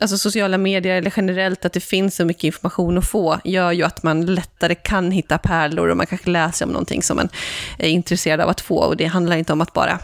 [0.00, 3.82] Alltså sociala medier eller generellt att det finns så mycket information att få gör ju
[3.82, 7.28] att man lättare kan hitta pärlor och man kanske läser om någonting som man
[7.78, 8.76] är intresserad av att få.
[8.76, 9.98] Och det handlar inte om att bara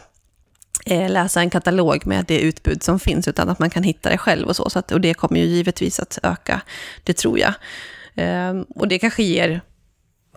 [0.86, 4.18] eh, läsa en katalog med det utbud som finns, utan att man kan hitta det
[4.18, 4.70] själv och så.
[4.70, 6.60] så att, och det kommer ju givetvis att öka,
[7.04, 7.52] det tror jag.
[8.14, 9.60] Ehm, och det kanske ger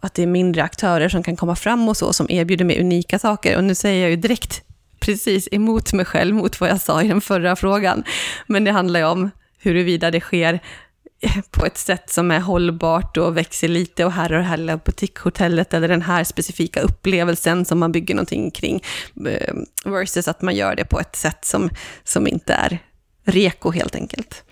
[0.02, 3.20] att det är mindre aktörer som kan komma fram och så, som erbjuder mig unika
[3.20, 3.58] saker.
[3.58, 4.64] Och nu säger jag ju direkt
[5.00, 8.04] precis emot mig själv, mot vad jag sa i den förra frågan.
[8.48, 10.60] Men det handlar ju om huruvida det sker
[11.52, 14.78] på ett sätt som är hållbart och växer lite och här och det här lilla
[14.78, 18.84] butikhotellet eller den här specifika upplevelsen som man bygger någonting kring
[19.26, 19.54] eh,
[19.86, 21.70] versus att man gör det på ett sätt som,
[22.04, 22.80] som inte är
[23.26, 24.44] reko helt enkelt.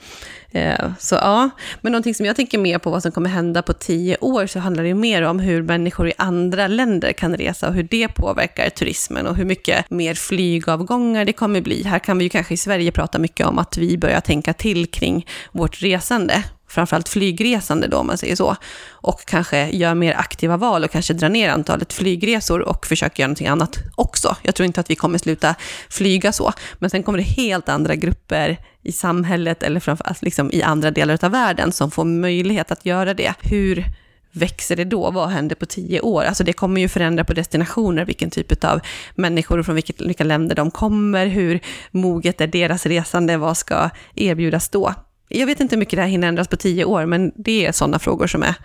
[0.51, 1.49] Eh, så ja,
[1.81, 4.59] men någonting som jag tänker mer på vad som kommer hända på tio år så
[4.59, 8.69] handlar det mer om hur människor i andra länder kan resa och hur det påverkar
[8.69, 11.83] turismen och hur mycket mer flygavgångar det kommer bli.
[11.83, 14.87] Här kan vi ju kanske i Sverige prata mycket om att vi börjar tänka till
[14.87, 16.43] kring vårt resande
[16.77, 18.55] framförallt flygresande då, om man säger så,
[18.91, 23.27] och kanske gör mer aktiva val och kanske drar ner antalet flygresor och försöker göra
[23.27, 24.35] någonting annat också.
[24.41, 25.55] Jag tror inte att vi kommer sluta
[25.89, 30.61] flyga så, men sen kommer det helt andra grupper i samhället eller framförallt liksom i
[30.61, 33.33] andra delar av världen som får möjlighet att göra det.
[33.41, 33.85] Hur
[34.31, 35.11] växer det då?
[35.11, 36.23] Vad händer på tio år?
[36.23, 38.79] Alltså det kommer ju förändra på destinationer, vilken typ av
[39.15, 41.59] människor och från vilket, vilka länder de kommer, hur
[41.91, 44.93] moget är deras resande, vad ska erbjudas då?
[45.27, 47.71] Jag vet inte hur mycket det här hinner ändras på tio år, men det är
[47.71, 48.55] sådana frågor som är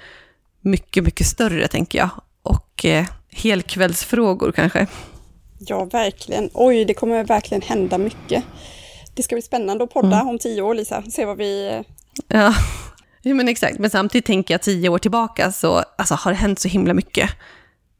[0.61, 2.11] mycket, mycket större, tänker jag.
[2.43, 4.87] Och eh, helkvällsfrågor kanske.
[5.59, 6.51] Ja, verkligen.
[6.55, 8.45] Oj, det kommer verkligen hända mycket.
[9.15, 10.29] Det ska bli spännande att podda mm.
[10.29, 11.03] om tio år, Lisa.
[11.03, 11.83] Se vad vi...
[12.29, 12.55] Ja,
[13.23, 13.79] Ja, men exakt.
[13.79, 17.31] Men samtidigt tänker jag tio år tillbaka så alltså, har det hänt så himla mycket.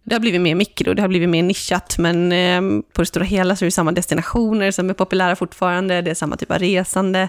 [0.05, 3.25] Det har blivit mer mikro, det har blivit mer nischat, men eh, på det stora
[3.25, 6.59] hela så är det samma destinationer som är populära fortfarande, det är samma typ av
[6.59, 7.29] resande.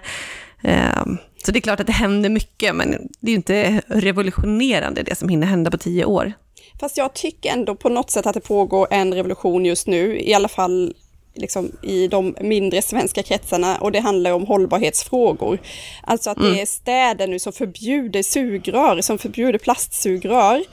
[0.64, 5.04] Ehm, så det är klart att det händer mycket, men det är ju inte revolutionerande
[5.04, 6.34] det som hinner hända på tio år.
[6.80, 10.34] Fast jag tycker ändå på något sätt att det pågår en revolution just nu, i
[10.34, 10.94] alla fall
[11.36, 15.60] liksom i de mindre svenska kretsarna och det handlar om hållbarhetsfrågor.
[16.04, 16.54] Alltså att mm.
[16.54, 20.64] det är städer nu som förbjuder sugrör, som förbjuder plastsugrör.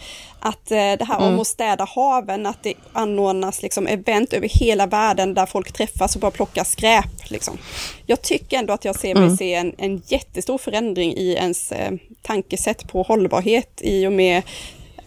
[0.42, 1.35] Att eh, det här mm.
[1.35, 6.14] om att städa haven, att det anordnas liksom event över hela världen där folk träffas
[6.14, 7.31] och bara plockar skräp.
[7.31, 7.59] Liksom.
[8.07, 9.37] Jag tycker ändå att jag ser mig mm.
[9.37, 11.92] se en, en jättestor förändring i ens eh,
[12.23, 14.42] tankesätt på hållbarhet i och med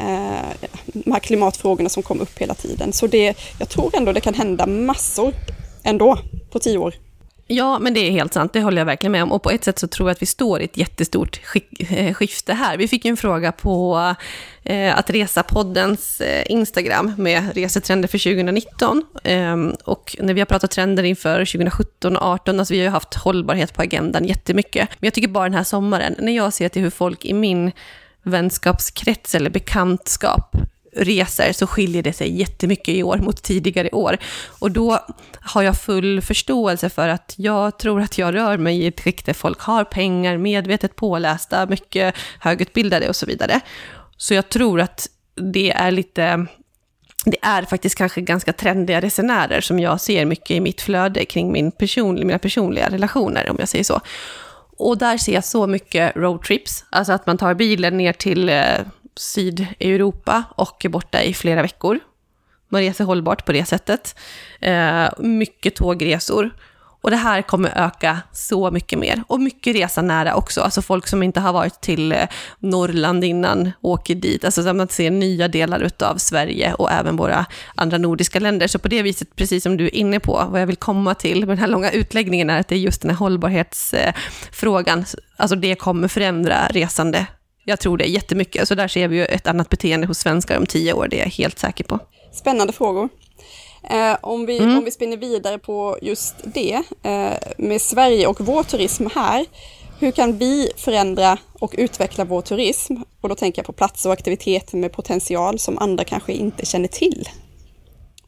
[0.04, 2.94] eh, de här klimatfrågorna som kom upp hela tiden.
[2.94, 5.34] Så det, jag tror ändå det kan hända massor
[5.84, 6.20] ändå
[6.52, 6.94] på tio år.
[7.48, 8.54] Ja, men det är helt sant.
[8.54, 9.32] Det håller jag verkligen med om.
[9.32, 11.42] Och på ett sätt så tror jag att vi står i ett jättestort
[11.90, 12.78] eh, skifte här.
[12.78, 14.00] Vi fick ju en fråga på
[14.64, 19.04] eh, att resa-poddens eh, Instagram med resetrender för 2019.
[19.24, 22.90] Eh, och när vi har pratat trender inför 2017 och 2018, alltså vi har ju
[22.92, 24.90] haft hållbarhet på agendan jättemycket.
[25.00, 27.72] Men jag tycker bara den här sommaren, när jag ser till hur folk i min
[28.24, 30.56] vänskapskrets eller bekantskap
[30.96, 34.18] reser så skiljer det sig jättemycket i år mot tidigare år.
[34.60, 35.00] Och då
[35.40, 39.26] har jag full förståelse för att jag tror att jag rör mig i ett skikt
[39.26, 43.60] där folk har pengar, medvetet pålästa, mycket högutbildade och så vidare.
[44.18, 46.46] Så jag tror att det är lite
[47.26, 51.52] det är faktiskt kanske ganska trendiga resenärer som jag ser mycket i mitt flöde kring
[51.52, 54.02] min personliga, mina personliga relationer, om jag säger så.
[54.78, 58.80] Och där ser jag så mycket roadtrips, alltså att man tar bilen ner till eh,
[59.16, 62.00] Sydeuropa och är borta i flera veckor.
[62.70, 64.16] Man reser hållbart på det sättet.
[64.60, 66.52] Eh, mycket tågresor.
[67.04, 69.24] Och det här kommer öka så mycket mer.
[69.28, 70.62] Och mycket resa nära också.
[70.62, 72.28] Alltså folk som inte har varit till eh,
[72.60, 74.46] Norrland innan åker dit.
[74.46, 78.68] Alltså så man ser nya delar av Sverige och även våra andra nordiska länder.
[78.68, 81.40] Så på det viset, precis som du är inne på, vad jag vill komma till
[81.40, 85.06] med den här långa utläggningen är att det är just den här hållbarhetsfrågan.
[85.38, 87.28] Alltså det kommer förändra resande
[87.66, 88.68] jag tror det jättemycket.
[88.68, 91.24] Så där ser vi ju ett annat beteende hos svenskar om tio år, det är
[91.24, 92.00] jag helt säker på.
[92.34, 93.10] Spännande frågor.
[93.90, 94.78] Eh, om, vi, mm.
[94.78, 99.46] om vi spinner vidare på just det, eh, med Sverige och vår turism här.
[100.00, 102.96] Hur kan vi förändra och utveckla vår turism?
[103.22, 106.88] Och då tänker jag på platser och aktiviteter med potential som andra kanske inte känner
[106.88, 107.30] till.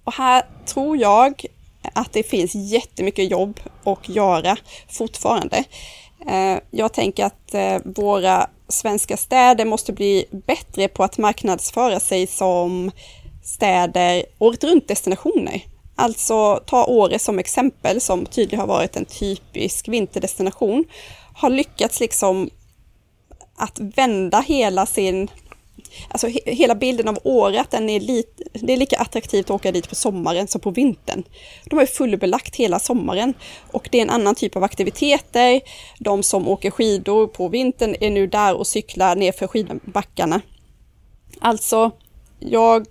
[0.04, 1.46] Och här tror jag
[1.94, 4.58] att det finns jättemycket jobb att göra
[4.89, 5.63] fortfarande.
[6.28, 12.28] Eh, jag tänker att eh, våra svenska städer måste bli bättre på att marknadsföra sig
[12.28, 12.91] som
[13.46, 15.62] städer året runt destinationer.
[15.96, 20.86] Alltså ta Åre som exempel som tydligen har varit en typisk vinterdestination.
[21.34, 22.50] Har lyckats liksom
[23.56, 25.30] att vända hela sin
[26.10, 29.72] alltså hela bilden av Åre, att den är, lite, det är lika attraktivt att åka
[29.72, 31.24] dit på sommaren som på vintern.
[31.66, 33.34] De har ju fullbelagt hela sommaren
[33.72, 35.62] och det är en annan typ av aktiviteter.
[36.00, 40.42] De som åker skidor på vintern är nu där och cyklar nerför skidbackarna.
[41.40, 41.92] Alltså,
[42.40, 42.88] jag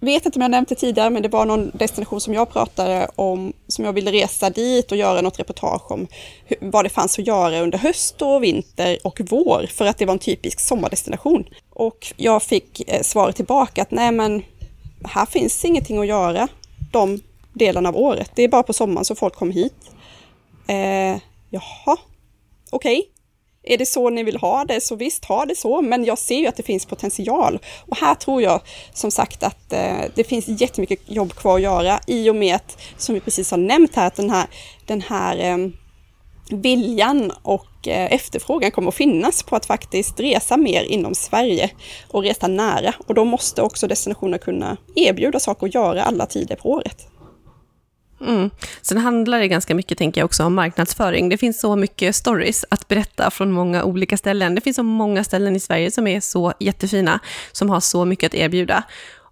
[0.00, 3.08] vet inte om jag nämnt det tidigare, men det var någon destination som jag pratade
[3.16, 6.06] om, som jag ville resa dit och göra något reportage om
[6.44, 10.06] hur, vad det fanns att göra under höst och vinter och vår, för att det
[10.06, 11.44] var en typisk sommardestination.
[11.70, 14.42] Och jag fick eh, svaret tillbaka att nej men,
[15.04, 16.48] här finns ingenting att göra
[16.92, 17.20] de
[17.52, 18.30] delarna av året.
[18.34, 19.90] Det är bara på sommaren som folk kommer hit.
[20.66, 21.96] Eh, jaha,
[22.70, 22.98] okej.
[22.98, 23.02] Okay.
[23.62, 26.38] Är det så ni vill ha det, så visst, ha det så, men jag ser
[26.38, 27.58] ju att det finns potential.
[27.88, 28.60] Och här tror jag
[28.92, 32.78] som sagt att eh, det finns jättemycket jobb kvar att göra i och med att,
[32.96, 34.46] som vi precis har nämnt här, att den här,
[34.86, 35.56] den här eh,
[36.50, 41.70] viljan och eh, efterfrågan kommer att finnas på att faktiskt resa mer inom Sverige
[42.08, 42.94] och resa nära.
[43.06, 47.06] Och då måste också destinationer kunna erbjuda saker att göra alla tider på året.
[48.20, 48.50] Mm.
[48.82, 51.28] Sen handlar det ganska mycket, tänker jag, också om marknadsföring.
[51.28, 54.54] Det finns så mycket stories att berätta från många olika ställen.
[54.54, 57.20] Det finns så många ställen i Sverige som är så jättefina,
[57.52, 58.82] som har så mycket att erbjuda.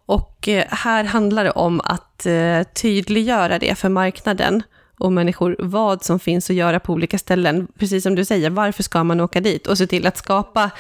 [0.07, 4.63] Och eh, här handlar det om att eh, tydliggöra det för marknaden
[4.99, 7.69] och människor vad som finns att göra på olika ställen.
[7.79, 9.67] Precis som du säger, varför ska man åka dit?
[9.67, 10.71] Och se till att skapa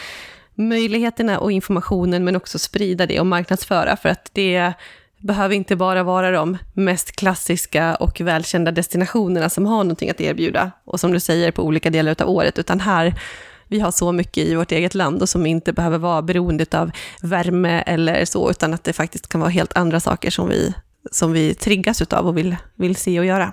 [0.54, 4.72] möjligheterna och informationen, men också sprida det och marknadsföra, för att det
[5.18, 10.70] behöver inte bara vara de mest klassiska och välkända destinationerna som har någonting att erbjuda,
[10.84, 13.14] och som du säger, på olika delar av året, utan här,
[13.68, 16.90] vi har så mycket i vårt eget land och som inte behöver vara beroende av
[17.22, 20.74] värme eller så, utan att det faktiskt kan vara helt andra saker som vi,
[21.10, 23.52] som vi triggas av och vill, vill se och göra.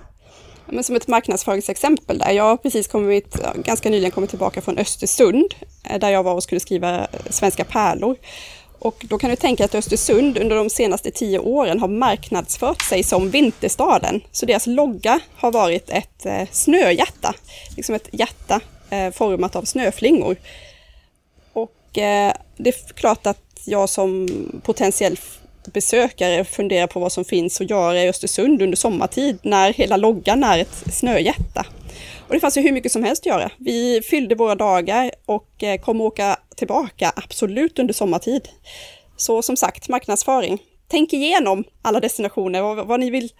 [0.66, 5.54] Men som ett marknadsföringsexempel där, jag har precis kommit, ganska nyligen kommit tillbaka från Östersund,
[5.84, 8.16] eh, där jag var och skulle skriva Svenska pärlor.
[8.86, 13.02] Och då kan du tänka att Östersund under de senaste tio åren har marknadsfört sig
[13.02, 14.20] som vinterstaden.
[14.32, 17.34] Så deras logga har varit ett eh, snöhjärta,
[17.76, 20.36] liksom ett hjärta eh, format av snöflingor.
[21.52, 24.28] Och eh, det är klart att jag som
[24.62, 25.18] potentiell
[25.72, 30.44] besökare funderar på vad som finns att göra i Östersund under sommartid när hela loggan
[30.44, 31.66] är ett snöhjärta.
[32.28, 33.50] Och det fanns ju hur mycket som helst att göra.
[33.58, 38.48] Vi fyllde våra dagar och eh, kom kommer åka tillbaka absolut under sommartid.
[39.16, 40.58] Så som sagt, marknadsföring.
[40.88, 43.30] Tänk igenom alla destinationer och vad ni vill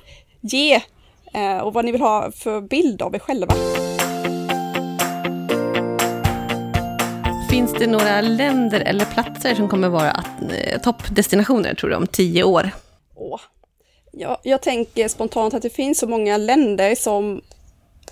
[0.41, 0.75] ge
[1.35, 3.55] eh, och vad ni vill ha för bild av er själva.
[7.51, 12.45] Finns det några länder eller platser som kommer vara eh, toppdestinationer, tror du, om tio
[12.45, 12.71] år?
[13.15, 13.41] Åh.
[14.13, 17.41] Ja, jag tänker spontant att det finns så många länder som,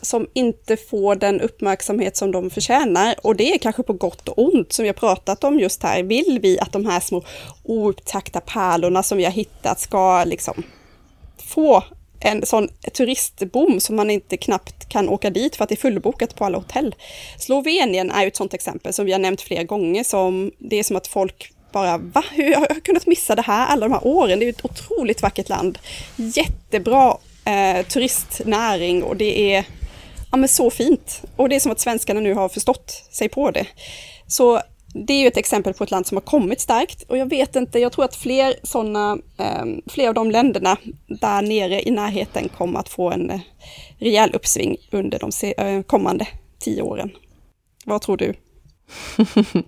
[0.05, 3.14] som inte får den uppmärksamhet som de förtjänar.
[3.23, 6.03] Och det är kanske på gott och ont, som vi har pratat om just här.
[6.03, 7.25] Vill vi att de här små
[7.62, 10.62] oupptäckta pärlorna som vi har hittat ska liksom
[11.38, 11.85] få
[12.21, 16.35] en sån turistboom som man inte knappt kan åka dit för att det är fullbokat
[16.37, 16.95] på alla hotell.
[17.38, 20.97] Slovenien är ett sånt exempel som vi har nämnt flera gånger som det är som
[20.97, 22.25] att folk bara, va?
[22.33, 24.38] Hur har jag kunnat missa det här alla de här åren?
[24.38, 25.79] Det är ett otroligt vackert land.
[26.17, 29.64] Jättebra eh, turistnäring och det är
[30.35, 31.23] ja, men så fint.
[31.37, 33.66] Och det är som att svenskarna nu har förstått sig på det.
[34.27, 34.61] Så
[34.94, 37.57] det är ju ett exempel på ett land som har kommit starkt och jag vet
[37.57, 42.49] inte, jag tror att fler sådana, ehm, fler av de länderna där nere i närheten
[42.49, 43.40] kommer att få en eh,
[43.99, 46.27] rejäl uppsving under de eh, kommande
[46.59, 47.11] tio åren.
[47.85, 48.35] Vad tror du?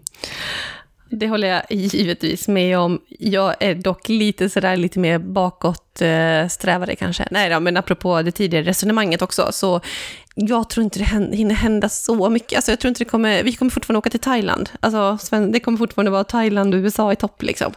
[1.11, 3.01] Det håller jag givetvis med om.
[3.09, 7.29] Jag är dock lite sådär lite mer bakåtsträvare eh, kanske.
[7.31, 9.81] Nej då, men apropå det tidigare resonemanget också, så
[10.35, 12.57] jag tror inte det hinner hända så mycket.
[12.57, 14.71] Alltså jag tror inte det kommer, vi kommer fortfarande åka till Thailand.
[14.81, 15.19] Alltså
[15.53, 17.73] det kommer fortfarande vara Thailand och USA i topp liksom.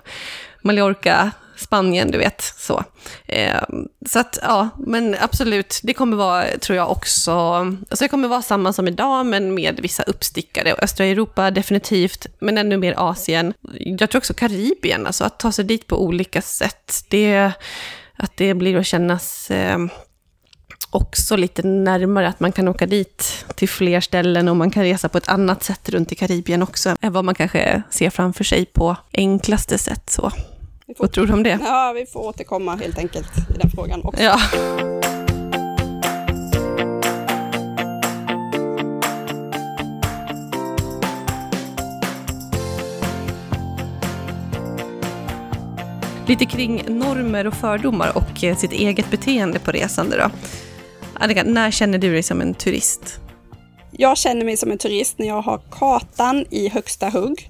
[0.61, 2.41] Mallorca, Spanien, du vet.
[2.41, 2.83] Så,
[3.27, 3.61] eh,
[4.05, 8.41] så att, ja, men absolut, det kommer vara, tror jag också, alltså det kommer vara
[8.41, 10.75] samma som idag, men med vissa uppstickare.
[10.77, 13.53] Östra Europa definitivt, men ännu mer Asien.
[13.79, 17.05] Jag tror också Karibien, alltså att ta sig dit på olika sätt.
[17.09, 17.51] Det,
[18.17, 19.77] att det blir att kännas eh,
[20.91, 25.09] också lite närmare, att man kan åka dit till fler ställen och man kan resa
[25.09, 28.65] på ett annat sätt runt i Karibien också, än vad man kanske ser framför sig
[28.65, 30.09] på enklaste sätt.
[30.09, 30.31] Så.
[30.97, 31.59] Får, Vad tror du om det?
[31.63, 34.23] Ja, vi får återkomma helt enkelt i den frågan också.
[34.23, 34.39] Ja.
[46.27, 50.31] Lite kring normer och fördomar och eh, sitt eget beteende på resande då.
[51.13, 53.19] Annika, när känner du dig som en turist?
[53.91, 57.49] Jag känner mig som en turist när jag har kartan i högsta hugg.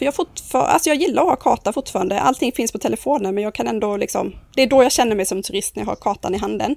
[0.00, 2.20] För jag, fortfar- alltså jag gillar att ha karta fortfarande.
[2.20, 4.34] Allting finns på telefonen men jag kan ändå liksom...
[4.54, 6.76] Det är då jag känner mig som turist när jag har kartan i handen.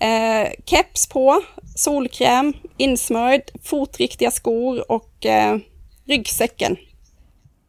[0.00, 1.42] Eh, keps på,
[1.76, 5.56] solkräm, insmörjd, fotriktiga skor och eh,
[6.06, 6.76] ryggsäcken.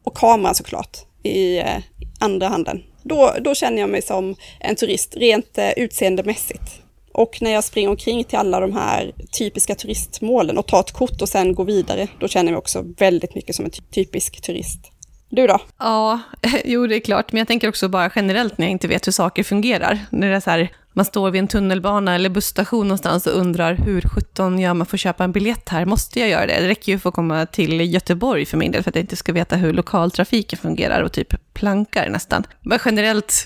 [0.03, 1.77] Och kameran såklart i eh,
[2.19, 2.83] andra handen.
[3.03, 6.81] Då, då känner jag mig som en turist rent eh, utseendemässigt.
[7.13, 11.21] Och när jag springer omkring till alla de här typiska turistmålen och tar ett kort
[11.21, 14.91] och sen går vidare, då känner jag mig också väldigt mycket som en typisk turist.
[15.29, 15.59] Du då?
[15.79, 16.19] Ja,
[16.65, 19.11] jo det är klart, men jag tänker också bara generellt när jag inte vet hur
[19.11, 19.99] saker fungerar.
[20.09, 23.75] När det är så här, man står vid en tunnelbana eller busstation någonstans och undrar
[23.75, 25.85] hur 17 gör man för att köpa en biljett här?
[25.85, 26.59] Måste jag göra det?
[26.59, 29.15] Det räcker ju för att komma till Göteborg för min del, för att jag inte
[29.15, 32.43] ska veta hur lokaltrafiken fungerar och typ plankar nästan.
[32.61, 33.45] Men generellt,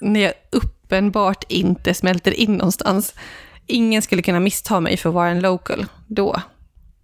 [0.00, 0.32] när jag
[0.88, 3.14] uppenbart inte smälter in någonstans,
[3.66, 6.42] ingen skulle kunna missta mig för att vara en local då.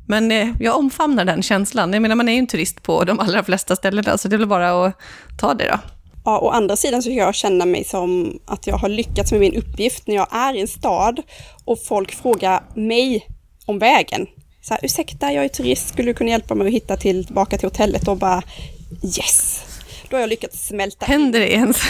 [0.06, 1.92] Men eh, jag omfamnar den känslan.
[1.92, 4.38] Jag menar, man är ju en turist på de allra flesta ställena, så det är
[4.38, 4.94] väl bara att
[5.40, 5.78] ta det då.
[6.24, 9.40] Ja, å andra sidan så kan jag känna mig som att jag har lyckats med
[9.40, 11.22] min uppgift när jag är i en stad
[11.64, 13.28] och folk frågar mig
[13.66, 14.26] om vägen.
[14.62, 17.66] Så här, ursäkta, jag är turist, skulle du kunna hjälpa mig att hitta tillbaka till
[17.66, 18.08] hotellet?
[18.08, 18.42] Och bara
[19.02, 19.64] yes!
[20.10, 21.82] Då har jag lyckats smälta Händer det ens?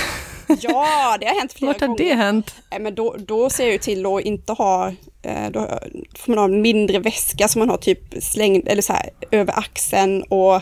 [0.61, 1.75] Ja, det har hänt flera gånger.
[1.75, 2.05] Vart har gånger.
[2.05, 2.55] det hänt?
[2.81, 4.89] Men då, då ser jag ju till att inte ha,
[5.23, 5.69] eh, då
[6.19, 9.59] får man ha en mindre väska som man har typ slängd, eller så här, över
[9.59, 10.61] axeln och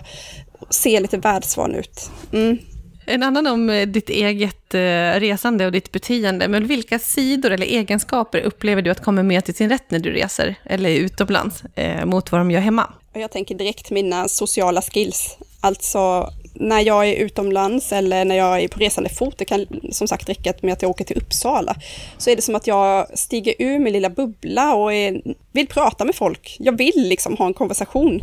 [0.70, 2.10] se lite världsvan ut.
[2.32, 2.58] Mm.
[3.06, 6.48] En annan om eh, ditt eget eh, resande och ditt beteende.
[6.48, 10.10] Men vilka sidor eller egenskaper upplever du att kommer med till sin rätt när du
[10.10, 12.92] reser eller är utomlands eh, mot vad de gör hemma?
[13.12, 15.36] Jag tänker direkt mina sociala skills.
[15.60, 20.08] Alltså när jag är utomlands eller när jag är på resande fot, det kan som
[20.08, 21.76] sagt räcka med att jag åker till Uppsala,
[22.18, 25.22] så är det som att jag stiger ur min lilla bubbla och är,
[25.52, 26.56] vill prata med folk.
[26.58, 28.20] Jag vill liksom ha en konversation.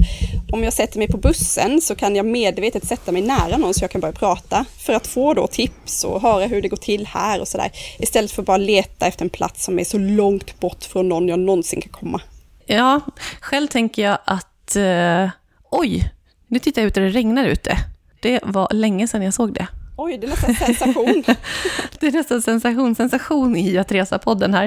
[0.52, 3.84] Om jag sätter mig på bussen så kan jag medvetet sätta mig nära någon så
[3.84, 7.08] jag kan börja prata för att få då tips och höra hur det går till
[7.08, 7.72] här och sådär.
[8.00, 11.28] Istället för att bara leta efter en plats som är så långt bort från någon
[11.28, 12.22] jag någonsin kan komma.
[12.66, 13.02] Ja,
[13.40, 15.30] själv tänker jag att eh,
[15.72, 16.12] oj,
[16.48, 17.78] nu tittar jag ut och det regnar ute.
[18.20, 19.68] Det var länge sedan jag såg det.
[20.02, 21.24] Oj, det är nästan sensation.
[22.00, 24.66] det är nästan sensation, sensation i att resa-podden här.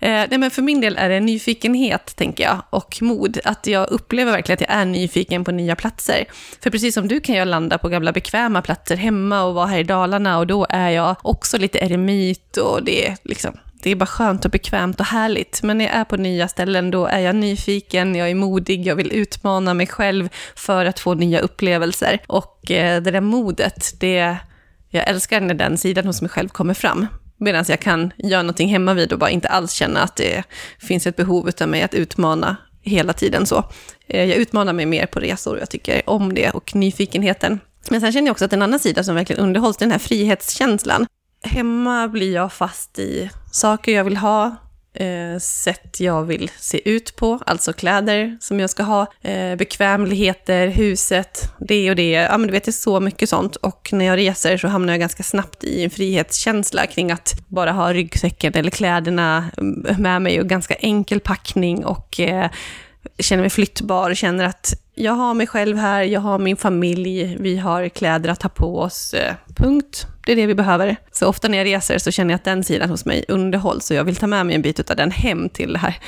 [0.00, 3.38] Eh, nej, men för min del är det nyfikenhet, tänker jag, och mod.
[3.44, 6.24] Att jag upplever verkligen att jag är nyfiken på nya platser.
[6.62, 9.78] För precis som du kan jag landa på gamla bekväma platser hemma och vara här
[9.78, 13.96] i Dalarna och då är jag också lite eremit och det är liksom det är
[13.96, 15.62] bara skönt och bekvämt och härligt.
[15.62, 18.96] Men när jag är på nya ställen, då är jag nyfiken, jag är modig, jag
[18.96, 22.18] vill utmana mig själv för att få nya upplevelser.
[22.26, 24.36] Och eh, det där modet, det,
[24.88, 27.06] jag älskar när den sidan hos mig själv kommer fram.
[27.36, 30.44] Medan jag kan göra någonting hemma vid och bara inte alls känna att det
[30.78, 33.64] finns ett behov av mig att utmana hela tiden så.
[34.06, 37.60] Eh, jag utmanar mig mer på resor och jag tycker om det och nyfikenheten.
[37.90, 41.06] Men sen känner jag också att en annan sida som verkligen underhålls, den här frihetskänslan
[41.42, 44.56] hemma blir jag fast i saker jag vill ha,
[44.94, 50.68] eh, sätt jag vill se ut på, alltså kläder som jag ska ha, eh, bekvämligheter,
[50.68, 52.10] huset, det och det.
[52.10, 53.56] Ja, men du vet, det är så mycket sånt.
[53.56, 57.72] Och när jag reser så hamnar jag ganska snabbt i en frihetskänsla kring att bara
[57.72, 62.50] ha ryggsäcken eller kläderna mm, med mig och ganska enkel packning och eh,
[63.18, 67.56] känner mig flyttbar, känner att jag har mig själv här, jag har min familj, vi
[67.56, 70.06] har kläder att ta på oss, eh, punkt.
[70.30, 70.96] Det är det vi behöver.
[71.12, 73.96] Så ofta när jag reser så känner jag att den sidan hos mig underhålls och
[73.96, 75.98] jag vill ta med mig en bit av den hem till det här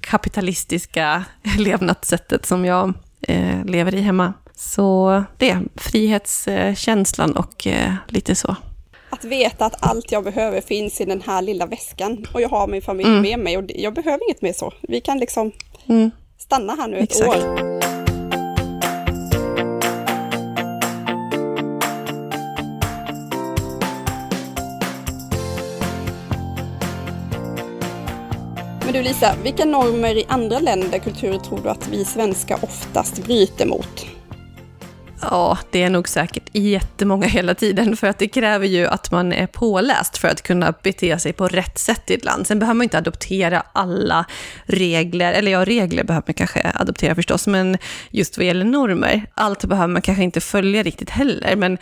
[0.00, 1.24] kapitalistiska
[1.58, 4.32] levnadssättet som jag eh, lever i hemma.
[4.54, 8.56] Så det, frihetskänslan och eh, lite så.
[9.10, 12.66] Att veta att allt jag behöver finns i den här lilla väskan och jag har
[12.66, 13.22] min familj mm.
[13.22, 14.72] med mig och jag behöver inget mer så.
[14.82, 15.52] Vi kan liksom
[15.86, 16.10] mm.
[16.38, 17.44] stanna här nu ett Exakt.
[17.44, 17.75] år.
[28.86, 33.24] Men du Lisa, vilka normer i andra länder, kulturer, tror du att vi svenskar oftast
[33.24, 34.06] bryter mot?
[35.20, 39.32] Ja, det är nog säkert jättemånga hela tiden, för att det kräver ju att man
[39.32, 42.46] är påläst för att kunna bete sig på rätt sätt i ett land.
[42.46, 44.24] Sen behöver man inte adoptera alla
[44.64, 47.78] regler, eller ja, regler behöver man kanske adoptera förstås, men
[48.10, 51.78] just vad gäller normer, allt behöver man kanske inte följa riktigt heller, men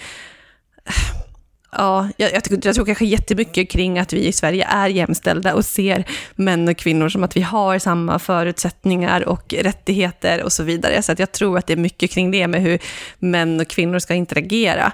[1.77, 5.65] Ja, jag, jag, jag, tror kanske jättemycket kring att vi i Sverige är jämställda och
[5.65, 6.05] ser
[6.35, 11.03] män och kvinnor som att vi har samma förutsättningar och rättigheter och så vidare.
[11.03, 12.79] Så att jag tror att det är mycket kring det med hur
[13.19, 14.93] män och kvinnor ska interagera.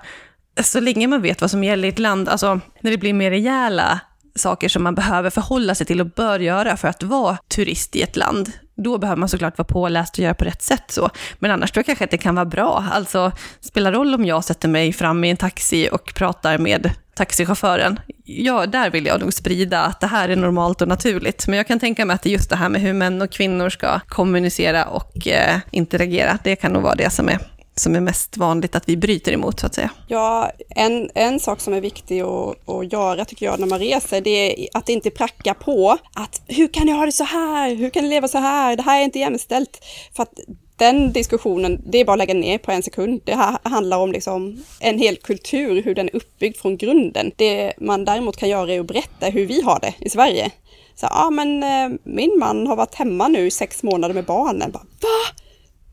[0.62, 3.31] Så länge man vet vad som gäller i ett land, alltså när det blir mer
[3.31, 4.01] rejäla
[4.35, 8.03] saker som man behöver förhålla sig till och bör göra för att vara turist i
[8.03, 8.53] ett land,
[8.83, 11.11] då behöver man såklart vara påläst och göra på rätt sätt så.
[11.39, 12.85] Men annars tror jag kanske att det kan vara bra.
[12.93, 18.01] Alltså, spelar roll om jag sätter mig fram i en taxi och pratar med taxichauffören.
[18.24, 21.49] Ja, där vill jag nog sprida att det här är normalt och naturligt.
[21.49, 23.31] Men jag kan tänka mig att det är just det här med hur män och
[23.31, 27.39] kvinnor ska kommunicera och eh, interagera, det kan nog vara det som är
[27.77, 29.91] som är mest vanligt att vi bryter emot, så att säga?
[30.09, 34.21] Ja, en, en sak som är viktig att, att göra, tycker jag, när man reser,
[34.21, 37.75] det är att inte pracka på att hur kan ni ha det så här?
[37.75, 38.77] Hur kan ni leva så här?
[38.77, 39.85] Det här är inte jämställt.
[40.16, 40.35] För att
[40.77, 43.21] den diskussionen, det är bara att lägga ner på en sekund.
[43.25, 47.33] Det här handlar om liksom en hel kultur, hur den är uppbyggd från grunden.
[47.37, 50.51] Det man däremot kan göra är att berätta hur vi har det i Sverige.
[50.95, 54.71] Så, ja men eh, min man har varit hemma nu i sex månader med barnen.
[54.73, 55.41] Bara, Va?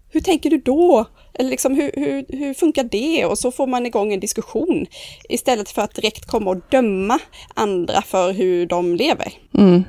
[0.09, 1.05] Hur tänker du då?
[1.39, 3.25] Eller liksom, hur, hur, hur funkar det?
[3.25, 4.85] Och så får man igång en diskussion
[5.29, 7.19] istället för att direkt komma och döma
[7.53, 9.33] andra för hur de lever.
[9.57, 9.83] Mm.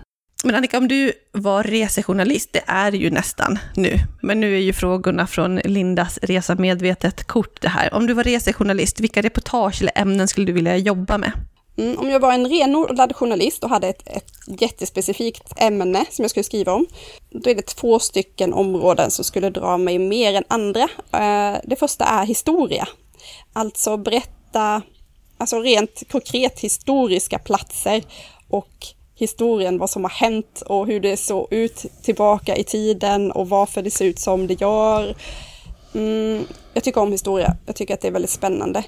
[0.44, 4.72] Men Annika, om du var resejournalist, det är ju nästan nu, men nu är ju
[4.72, 7.94] frågorna från Lindas Resa Medvetet kort det här.
[7.94, 11.32] Om du var resejournalist, vilka reportage eller ämnen skulle du vilja jobba med?
[11.78, 16.30] Mm, om jag var en renodlad journalist och hade ett, ett jättespecifikt ämne som jag
[16.30, 16.86] skulle skriva om,
[17.30, 20.82] då är det två stycken områden som skulle dra mig mer än andra.
[21.12, 22.88] Eh, det första är historia,
[23.52, 24.82] alltså berätta,
[25.38, 28.02] alltså rent konkret historiska platser
[28.48, 33.48] och historien, vad som har hänt och hur det såg ut tillbaka i tiden och
[33.48, 35.16] varför det ser ut som det gör.
[35.94, 38.84] Mm, jag tycker om historia, jag tycker att det är väldigt spännande.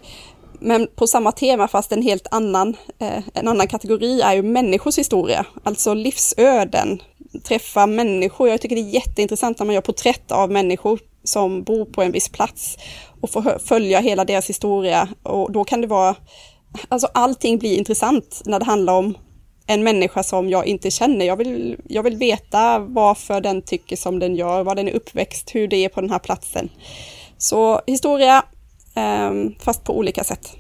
[0.61, 4.99] Men på samma tema, fast en helt annan, eh, en annan kategori, är ju människors
[4.99, 5.47] historia.
[5.63, 7.03] Alltså livsöden,
[7.45, 8.49] träffa människor.
[8.49, 12.13] Jag tycker det är jätteintressant när man gör porträtt av människor som bor på en
[12.13, 12.77] viss plats
[13.21, 15.09] och får följa hela deras historia.
[15.23, 16.17] Och då kan det vara,
[16.89, 19.15] alltså allting blir intressant när det handlar om
[19.67, 21.27] en människa som jag inte känner.
[21.27, 25.55] Jag vill, jag vill veta varför den tycker som den gör, var den är uppväxt,
[25.55, 26.69] hur det är på den här platsen.
[27.39, 28.45] Så historia,
[29.61, 30.57] fast på olika sätt.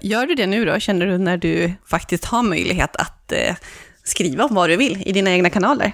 [0.00, 3.54] Gör du det nu då, känner du, när du faktiskt har möjlighet att eh,
[4.04, 5.92] skriva om vad du vill i dina egna kanaler?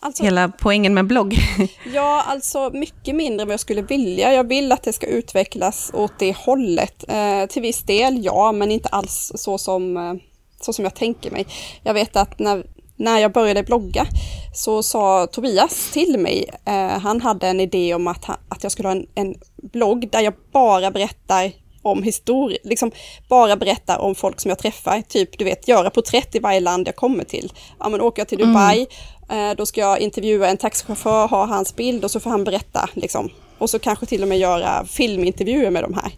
[0.00, 1.34] Alltså, Hela poängen med blogg.
[1.94, 4.32] ja, alltså mycket mindre än vad jag skulle vilja.
[4.32, 7.04] Jag vill att det ska utvecklas åt det hållet.
[7.08, 10.14] Eh, till viss del, ja, men inte alls så som, eh,
[10.60, 11.46] så som jag tänker mig.
[11.82, 12.66] Jag vet att när,
[12.96, 14.06] när jag började blogga
[14.54, 18.88] så sa Tobias till mig, eh, han hade en idé om att, att jag skulle
[18.88, 19.34] ha en, en
[19.72, 22.90] blogg där jag bara berättar om historia, liksom
[23.28, 26.88] bara berätta om folk som jag träffar, typ du vet göra porträtt i varje land
[26.88, 27.52] jag kommer till.
[27.78, 28.86] Ja men åker jag till Dubai,
[29.28, 29.50] mm.
[29.50, 32.88] eh, då ska jag intervjua en taxichaufför, ha hans bild och så får han berätta
[32.94, 33.30] liksom.
[33.58, 36.12] Och så kanske till och med göra filmintervjuer med de här.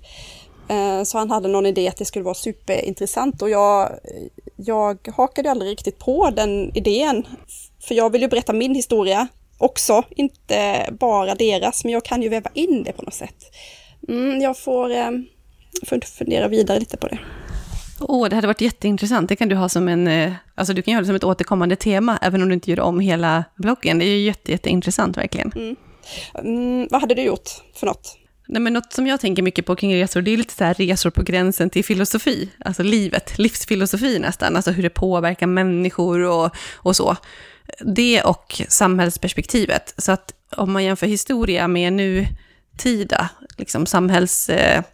[0.69, 3.91] Eh, så han hade någon idé att det skulle vara superintressant och jag,
[4.67, 7.27] jag hakade aldrig riktigt på den idén.
[7.81, 9.29] För jag vill ju berätta min historia
[9.59, 13.37] också, inte bara deras, men jag kan ju väva in det på något sätt.
[14.09, 15.11] Mm, jag får eh,
[15.87, 17.19] får fundera vidare lite på det.
[18.01, 19.29] Åh, oh, det hade varit jätteintressant.
[19.29, 21.77] Det kan du ha som en, eh, alltså du kan göra det som ett återkommande
[21.77, 23.99] tema, även om du inte gör om hela bloggen.
[23.99, 25.53] Det är ju jätte, jätteintressant verkligen.
[25.57, 25.77] Mm.
[26.35, 28.17] Mm, vad hade du gjort för något?
[28.51, 30.75] Nej, men något som jag tänker mycket på kring resor, det är lite så här
[30.75, 36.57] resor på gränsen till filosofi, alltså livet, livsfilosofi nästan, alltså hur det påverkar människor och,
[36.75, 37.17] och så.
[37.81, 39.95] Det och samhällsperspektivet.
[39.99, 44.87] Så att om man jämför historia med nutida liksom samhällsläge,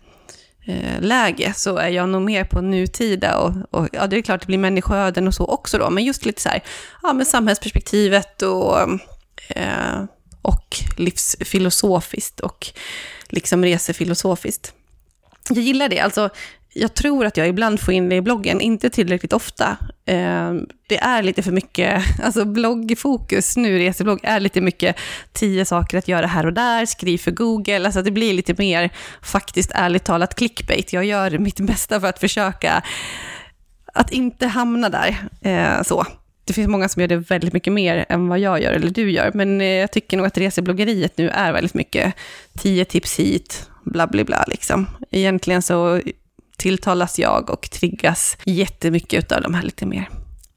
[0.67, 4.41] Eh, eh så är jag nog mer på nutida och, och, ja, det är klart
[4.41, 6.63] det blir människoöden och så också då, men just lite så här,
[7.03, 8.81] ja men samhällsperspektivet och,
[9.49, 10.05] eh,
[10.43, 12.73] och livsfilosofiskt och
[13.35, 14.73] liksom resefilosofiskt.
[15.49, 16.31] Jag gillar det, alltså
[16.75, 19.77] jag tror att jag ibland får in det i bloggen, inte tillräckligt ofta.
[20.07, 20.53] Eh,
[20.87, 24.97] det är lite för mycket, alltså bloggfokus nu, reseblogg, är lite mycket
[25.33, 28.91] tio saker att göra här och där, skriv för Google, alltså det blir lite mer
[29.23, 30.93] faktiskt ärligt talat clickbait.
[30.93, 32.83] Jag gör mitt bästa för att försöka
[33.95, 35.17] att inte hamna där.
[35.41, 36.07] Eh, så.
[36.45, 39.11] Det finns många som gör det väldigt mycket mer än vad jag gör, eller du
[39.11, 42.15] gör, men eh, jag tycker nog att resebloggeriet nu är väldigt mycket
[42.59, 44.87] tio tips hit, bla bla bla liksom.
[45.11, 46.01] Egentligen så
[46.57, 50.09] tilltalas jag och triggas jättemycket av de här lite mer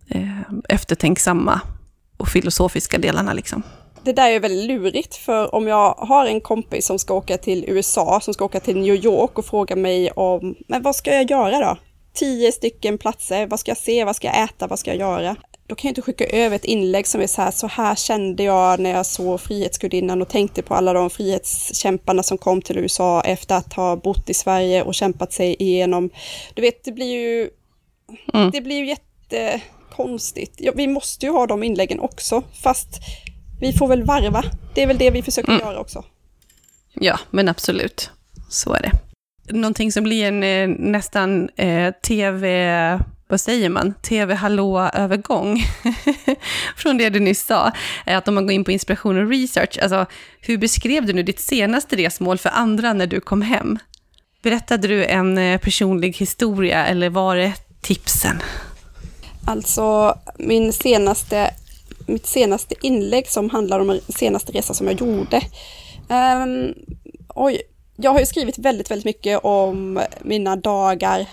[0.10, 1.62] eh, eftertänksamma
[2.18, 3.34] och filosofiska delarna.
[3.34, 3.64] Liksom.
[4.04, 7.66] Det där är väldigt lurigt, för om jag har en kompis som ska åka till
[7.68, 11.32] USA, som ska åka till New York och fråga mig om, men vad ska jag
[11.32, 11.78] göra då?
[12.14, 15.36] Tio stycken platser, vad ska jag se, vad ska jag äta, vad ska jag göra?
[15.68, 18.44] Då kan jag inte skicka över ett inlägg som är så här, så här kände
[18.44, 23.22] jag när jag såg Frihetsgudinnan och tänkte på alla de frihetskämparna som kom till USA
[23.22, 26.10] efter att ha bott i Sverige och kämpat sig igenom.
[26.54, 27.50] Du vet, det blir ju,
[28.34, 28.52] mm.
[28.52, 30.54] det blir ju jättekonstigt.
[30.58, 32.88] Ja, vi måste ju ha de inläggen också, fast
[33.60, 34.44] vi får väl varva.
[34.76, 35.62] Det är väl det vi försöker mm.
[35.62, 36.04] göra också.
[36.94, 38.12] Ja, men absolut.
[38.50, 38.92] Så är det.
[39.54, 45.64] Någonting som blir en eh, nästan eh, tv vad säger man, tv-hallå-övergång
[46.76, 47.72] från det du nyss sa,
[48.06, 50.06] är att om man går in på inspiration och research, alltså
[50.42, 53.80] hur beskrev du nu ditt senaste resmål för andra när du kom hem?
[54.44, 58.42] Berättade du en eh, personlig historia eller var det tipsen?
[59.46, 61.54] Alltså, min senaste,
[62.06, 65.42] mitt senaste inlägg som handlar om senaste resa som jag gjorde.
[66.10, 66.74] Um,
[67.36, 67.62] oj,
[67.96, 71.26] jag har ju skrivit väldigt, väldigt mycket om mina dagar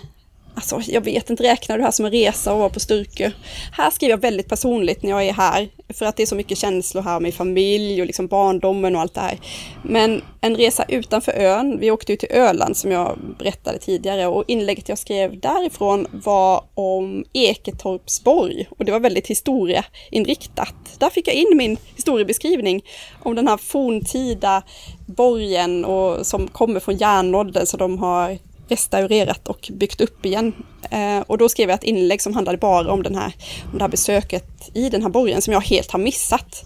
[0.54, 3.30] Alltså, jag vet inte, räknar du det här som en resa och vara på Sturkö?
[3.72, 6.58] Här skriver jag väldigt personligt när jag är här, för att det är så mycket
[6.58, 9.38] känslor här med familj och liksom barndomen och allt det här.
[9.82, 14.44] Men en resa utanför ön, vi åkte ju till Öland som jag berättade tidigare och
[14.46, 20.74] inlägget jag skrev därifrån var om Eketorpsborg och det var väldigt historieinriktat.
[20.98, 22.84] Där fick jag in min historiebeskrivning
[23.22, 24.62] om den här forntida
[25.06, 28.38] borgen och som kommer från järnåldern så de har
[28.68, 30.52] restaurerat och byggt upp igen.
[30.90, 33.32] Eh, och då skrev jag ett inlägg som handlade bara om, den här,
[33.72, 36.64] om det här besöket i den här borgen som jag helt har missat.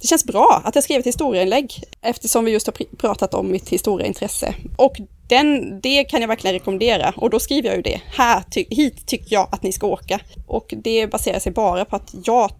[0.00, 3.68] Det känns bra att jag skrev ett historieinlägg eftersom vi just har pratat om mitt
[3.68, 4.54] historieintresse.
[4.76, 4.96] Och
[5.28, 8.00] den, det kan jag verkligen rekommendera och då skriver jag ju det.
[8.16, 10.20] Här, ty hit tycker jag att ni ska åka.
[10.46, 12.50] Och det baserar sig bara på att jag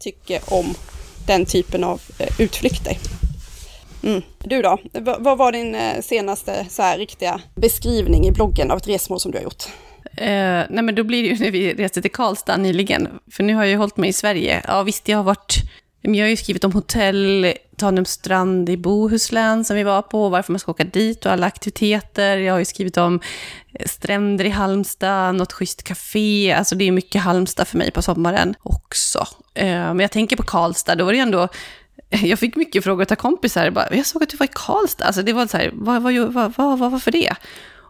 [0.00, 0.74] tycker om
[1.26, 2.96] den typen av eh, utflykter.
[4.04, 4.22] Mm.
[4.38, 8.76] Du då, V vad var din eh, senaste så här, riktiga beskrivning i bloggen av
[8.76, 9.64] ett resmål som du har gjort?
[10.16, 10.26] Eh,
[10.70, 13.62] nej men då blir det ju när vi reste till Karlstad nyligen, för nu har
[13.62, 14.62] jag ju hållit mig i Sverige.
[14.68, 15.56] Ja visst, jag har varit
[16.06, 20.52] men jag har ju skrivit om hotell, Tanumstrand i Bohuslän som vi var på, varför
[20.52, 22.36] man ska åka dit och alla aktiviteter.
[22.36, 23.20] Jag har ju skrivit om
[23.72, 26.52] eh, stränder i Halmstad, något schysst café.
[26.52, 29.26] Alltså det är mycket Halmstad för mig på sommaren också.
[29.54, 31.48] Eh, men jag tänker på Karlstad, då var det ändå
[32.22, 33.70] jag fick mycket frågor av kompisar.
[33.70, 35.04] Bara, jag såg att du var i Karlstad.
[35.04, 37.34] Alltså det var så här, vad, vad, vad, vad, vad var för det?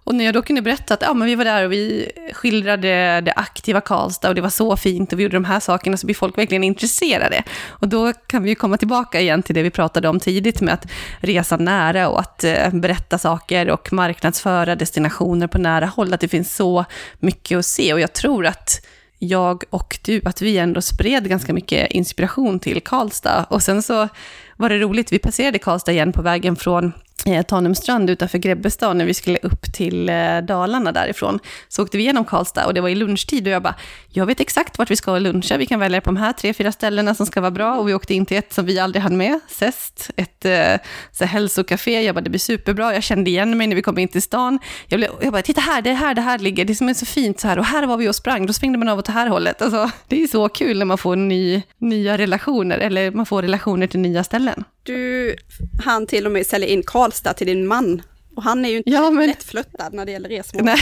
[0.06, 3.20] Och när jag då kunde berätta att ja, men vi var där och vi skildrade
[3.20, 6.06] det aktiva Karlstad och det var så fint och vi gjorde de här sakerna så
[6.06, 7.42] blir folk verkligen intresserade.
[7.66, 10.74] Och då kan vi ju komma tillbaka igen till det vi pratade om tidigt med
[10.74, 10.86] att
[11.20, 16.14] resa nära och att eh, berätta saker och marknadsföra destinationer på nära håll.
[16.14, 16.84] Att det finns så
[17.18, 18.86] mycket att se och jag tror att
[19.18, 23.46] jag och du, att vi ändå spred ganska mycket inspiration till Karlstad.
[23.50, 24.08] Och sen så
[24.56, 26.92] var det roligt, vi passerade Karlstad igen på vägen från
[27.26, 31.38] Eh, Tanumstrand utanför Grebbestad när vi skulle upp till eh, Dalarna därifrån.
[31.68, 33.74] Så åkte vi igenom Karlstad och det var i lunchtid och jag bara,
[34.08, 36.72] jag vet exakt vart vi ska luncha, vi kan välja på de här tre, fyra
[36.72, 39.16] ställena som ska vara bra och vi åkte in till ett som vi aldrig hann
[39.16, 43.58] med, Zest, ett eh, så här, hälsokafé, jag bara, det blir superbra, jag kände igen
[43.58, 44.58] mig när vi kom in till stan.
[44.86, 46.94] Jag, blev, jag bara, titta här, det är här det här ligger, det som är
[46.94, 49.04] så fint så här och här var vi och sprang, då svängde man av åt
[49.04, 49.62] det här hållet.
[49.62, 53.86] Alltså, det är så kul när man får ny, nya relationer, eller man får relationer
[53.86, 54.64] till nya ställen.
[54.86, 55.36] Du
[55.84, 58.02] han till och med sälja in Karlstad till din man.
[58.36, 59.26] Och han är ju inte ja, men...
[59.26, 60.64] lättflörtad när det gäller resmål.
[60.64, 60.78] Nej.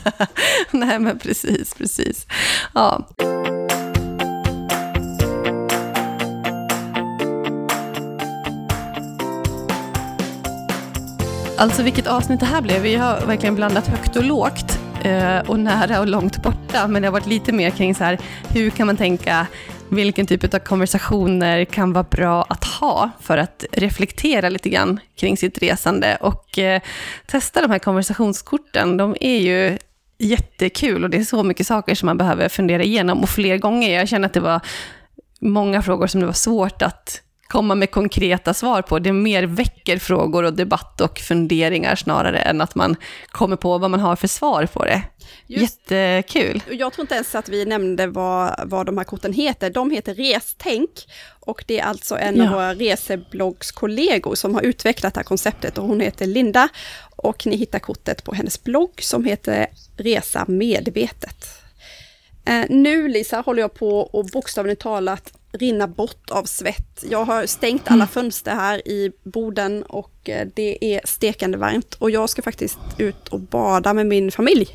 [0.70, 2.26] Nej, men precis, precis.
[2.74, 3.08] Ja.
[11.58, 12.82] Alltså vilket avsnitt det här blev.
[12.82, 16.88] Vi har verkligen blandat högt och lågt eh, och nära och långt borta.
[16.88, 18.18] Men det har varit lite mer kring så här,
[18.48, 19.46] hur kan man tänka
[19.94, 25.36] vilken typ av konversationer kan vara bra att ha för att reflektera lite grann kring
[25.36, 26.82] sitt resande och eh,
[27.26, 28.96] testa de här konversationskorten.
[28.96, 29.78] De är ju
[30.18, 33.98] jättekul och det är så mycket saker som man behöver fundera igenom och fler gånger.
[33.98, 34.60] Jag känner att det var
[35.40, 37.23] många frågor som det var svårt att
[37.54, 38.98] komma med konkreta svar på.
[38.98, 42.96] Det mer väcker frågor och debatt och funderingar snarare än att man
[43.28, 45.02] kommer på vad man har för svar på det.
[45.46, 46.62] Just, Jättekul.
[46.70, 49.70] Jag tror inte ens att vi nämnde vad, vad de här korten heter.
[49.70, 50.90] De heter Restänk
[51.40, 52.44] och det är alltså en ja.
[52.44, 56.68] av våra resebloggskollegor som har utvecklat det här konceptet och hon heter Linda
[57.16, 61.46] och ni hittar kortet på hennes blogg som heter Resa medvetet.
[62.44, 67.04] Eh, nu Lisa håller jag på och bokstavligt talat rinna bort av svett.
[67.10, 72.10] Jag har stängt alla fönster här i boden och eh, det är stekande varmt och
[72.10, 74.68] jag ska faktiskt ut och bada med min familj.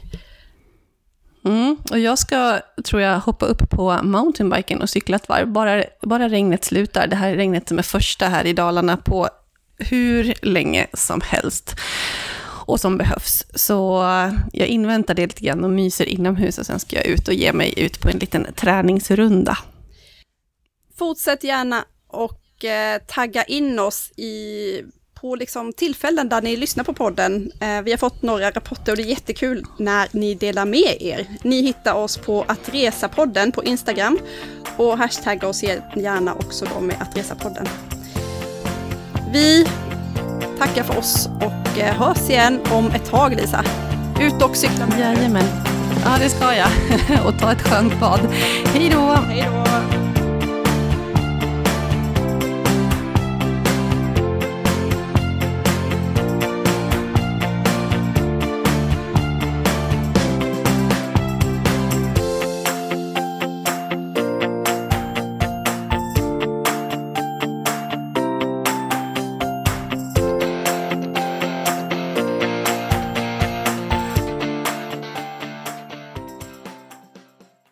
[1.46, 5.84] Mm, och jag ska, tror jag, hoppa upp på mountainbiken och cykla ett varv, bara,
[6.02, 7.08] bara regnet slutar.
[7.08, 9.30] Det här regnet som är första här i Dalarna på
[9.78, 11.76] hur länge som helst
[12.70, 13.46] och som behövs.
[13.56, 17.28] Så eh, jag inväntar det lite grann och myser inomhus och sen ska jag ut
[17.28, 19.58] och ge mig ut på en liten träningsrunda.
[21.00, 24.84] Fortsätt gärna och eh, tagga in oss i
[25.22, 27.52] på liksom tillfällen där ni lyssnar på podden.
[27.62, 31.28] Eh, vi har fått några rapporter och det är jättekul när ni delar med er.
[31.43, 34.20] Ni hittar oss på att resa-podden på Instagram
[34.78, 37.68] och hashtagga oss gärna också då med att resa-podden.
[39.34, 39.68] Vi
[40.58, 43.64] tackar för oss och eh, hörs igen om ett tag Lisa.
[44.22, 45.47] Ut och cykla med Jajamän.
[46.06, 46.70] Ja, det ska jag.
[47.28, 48.20] och ta ett skönt bad.
[48.66, 49.14] Hej då!
[49.28, 49.99] Hej då!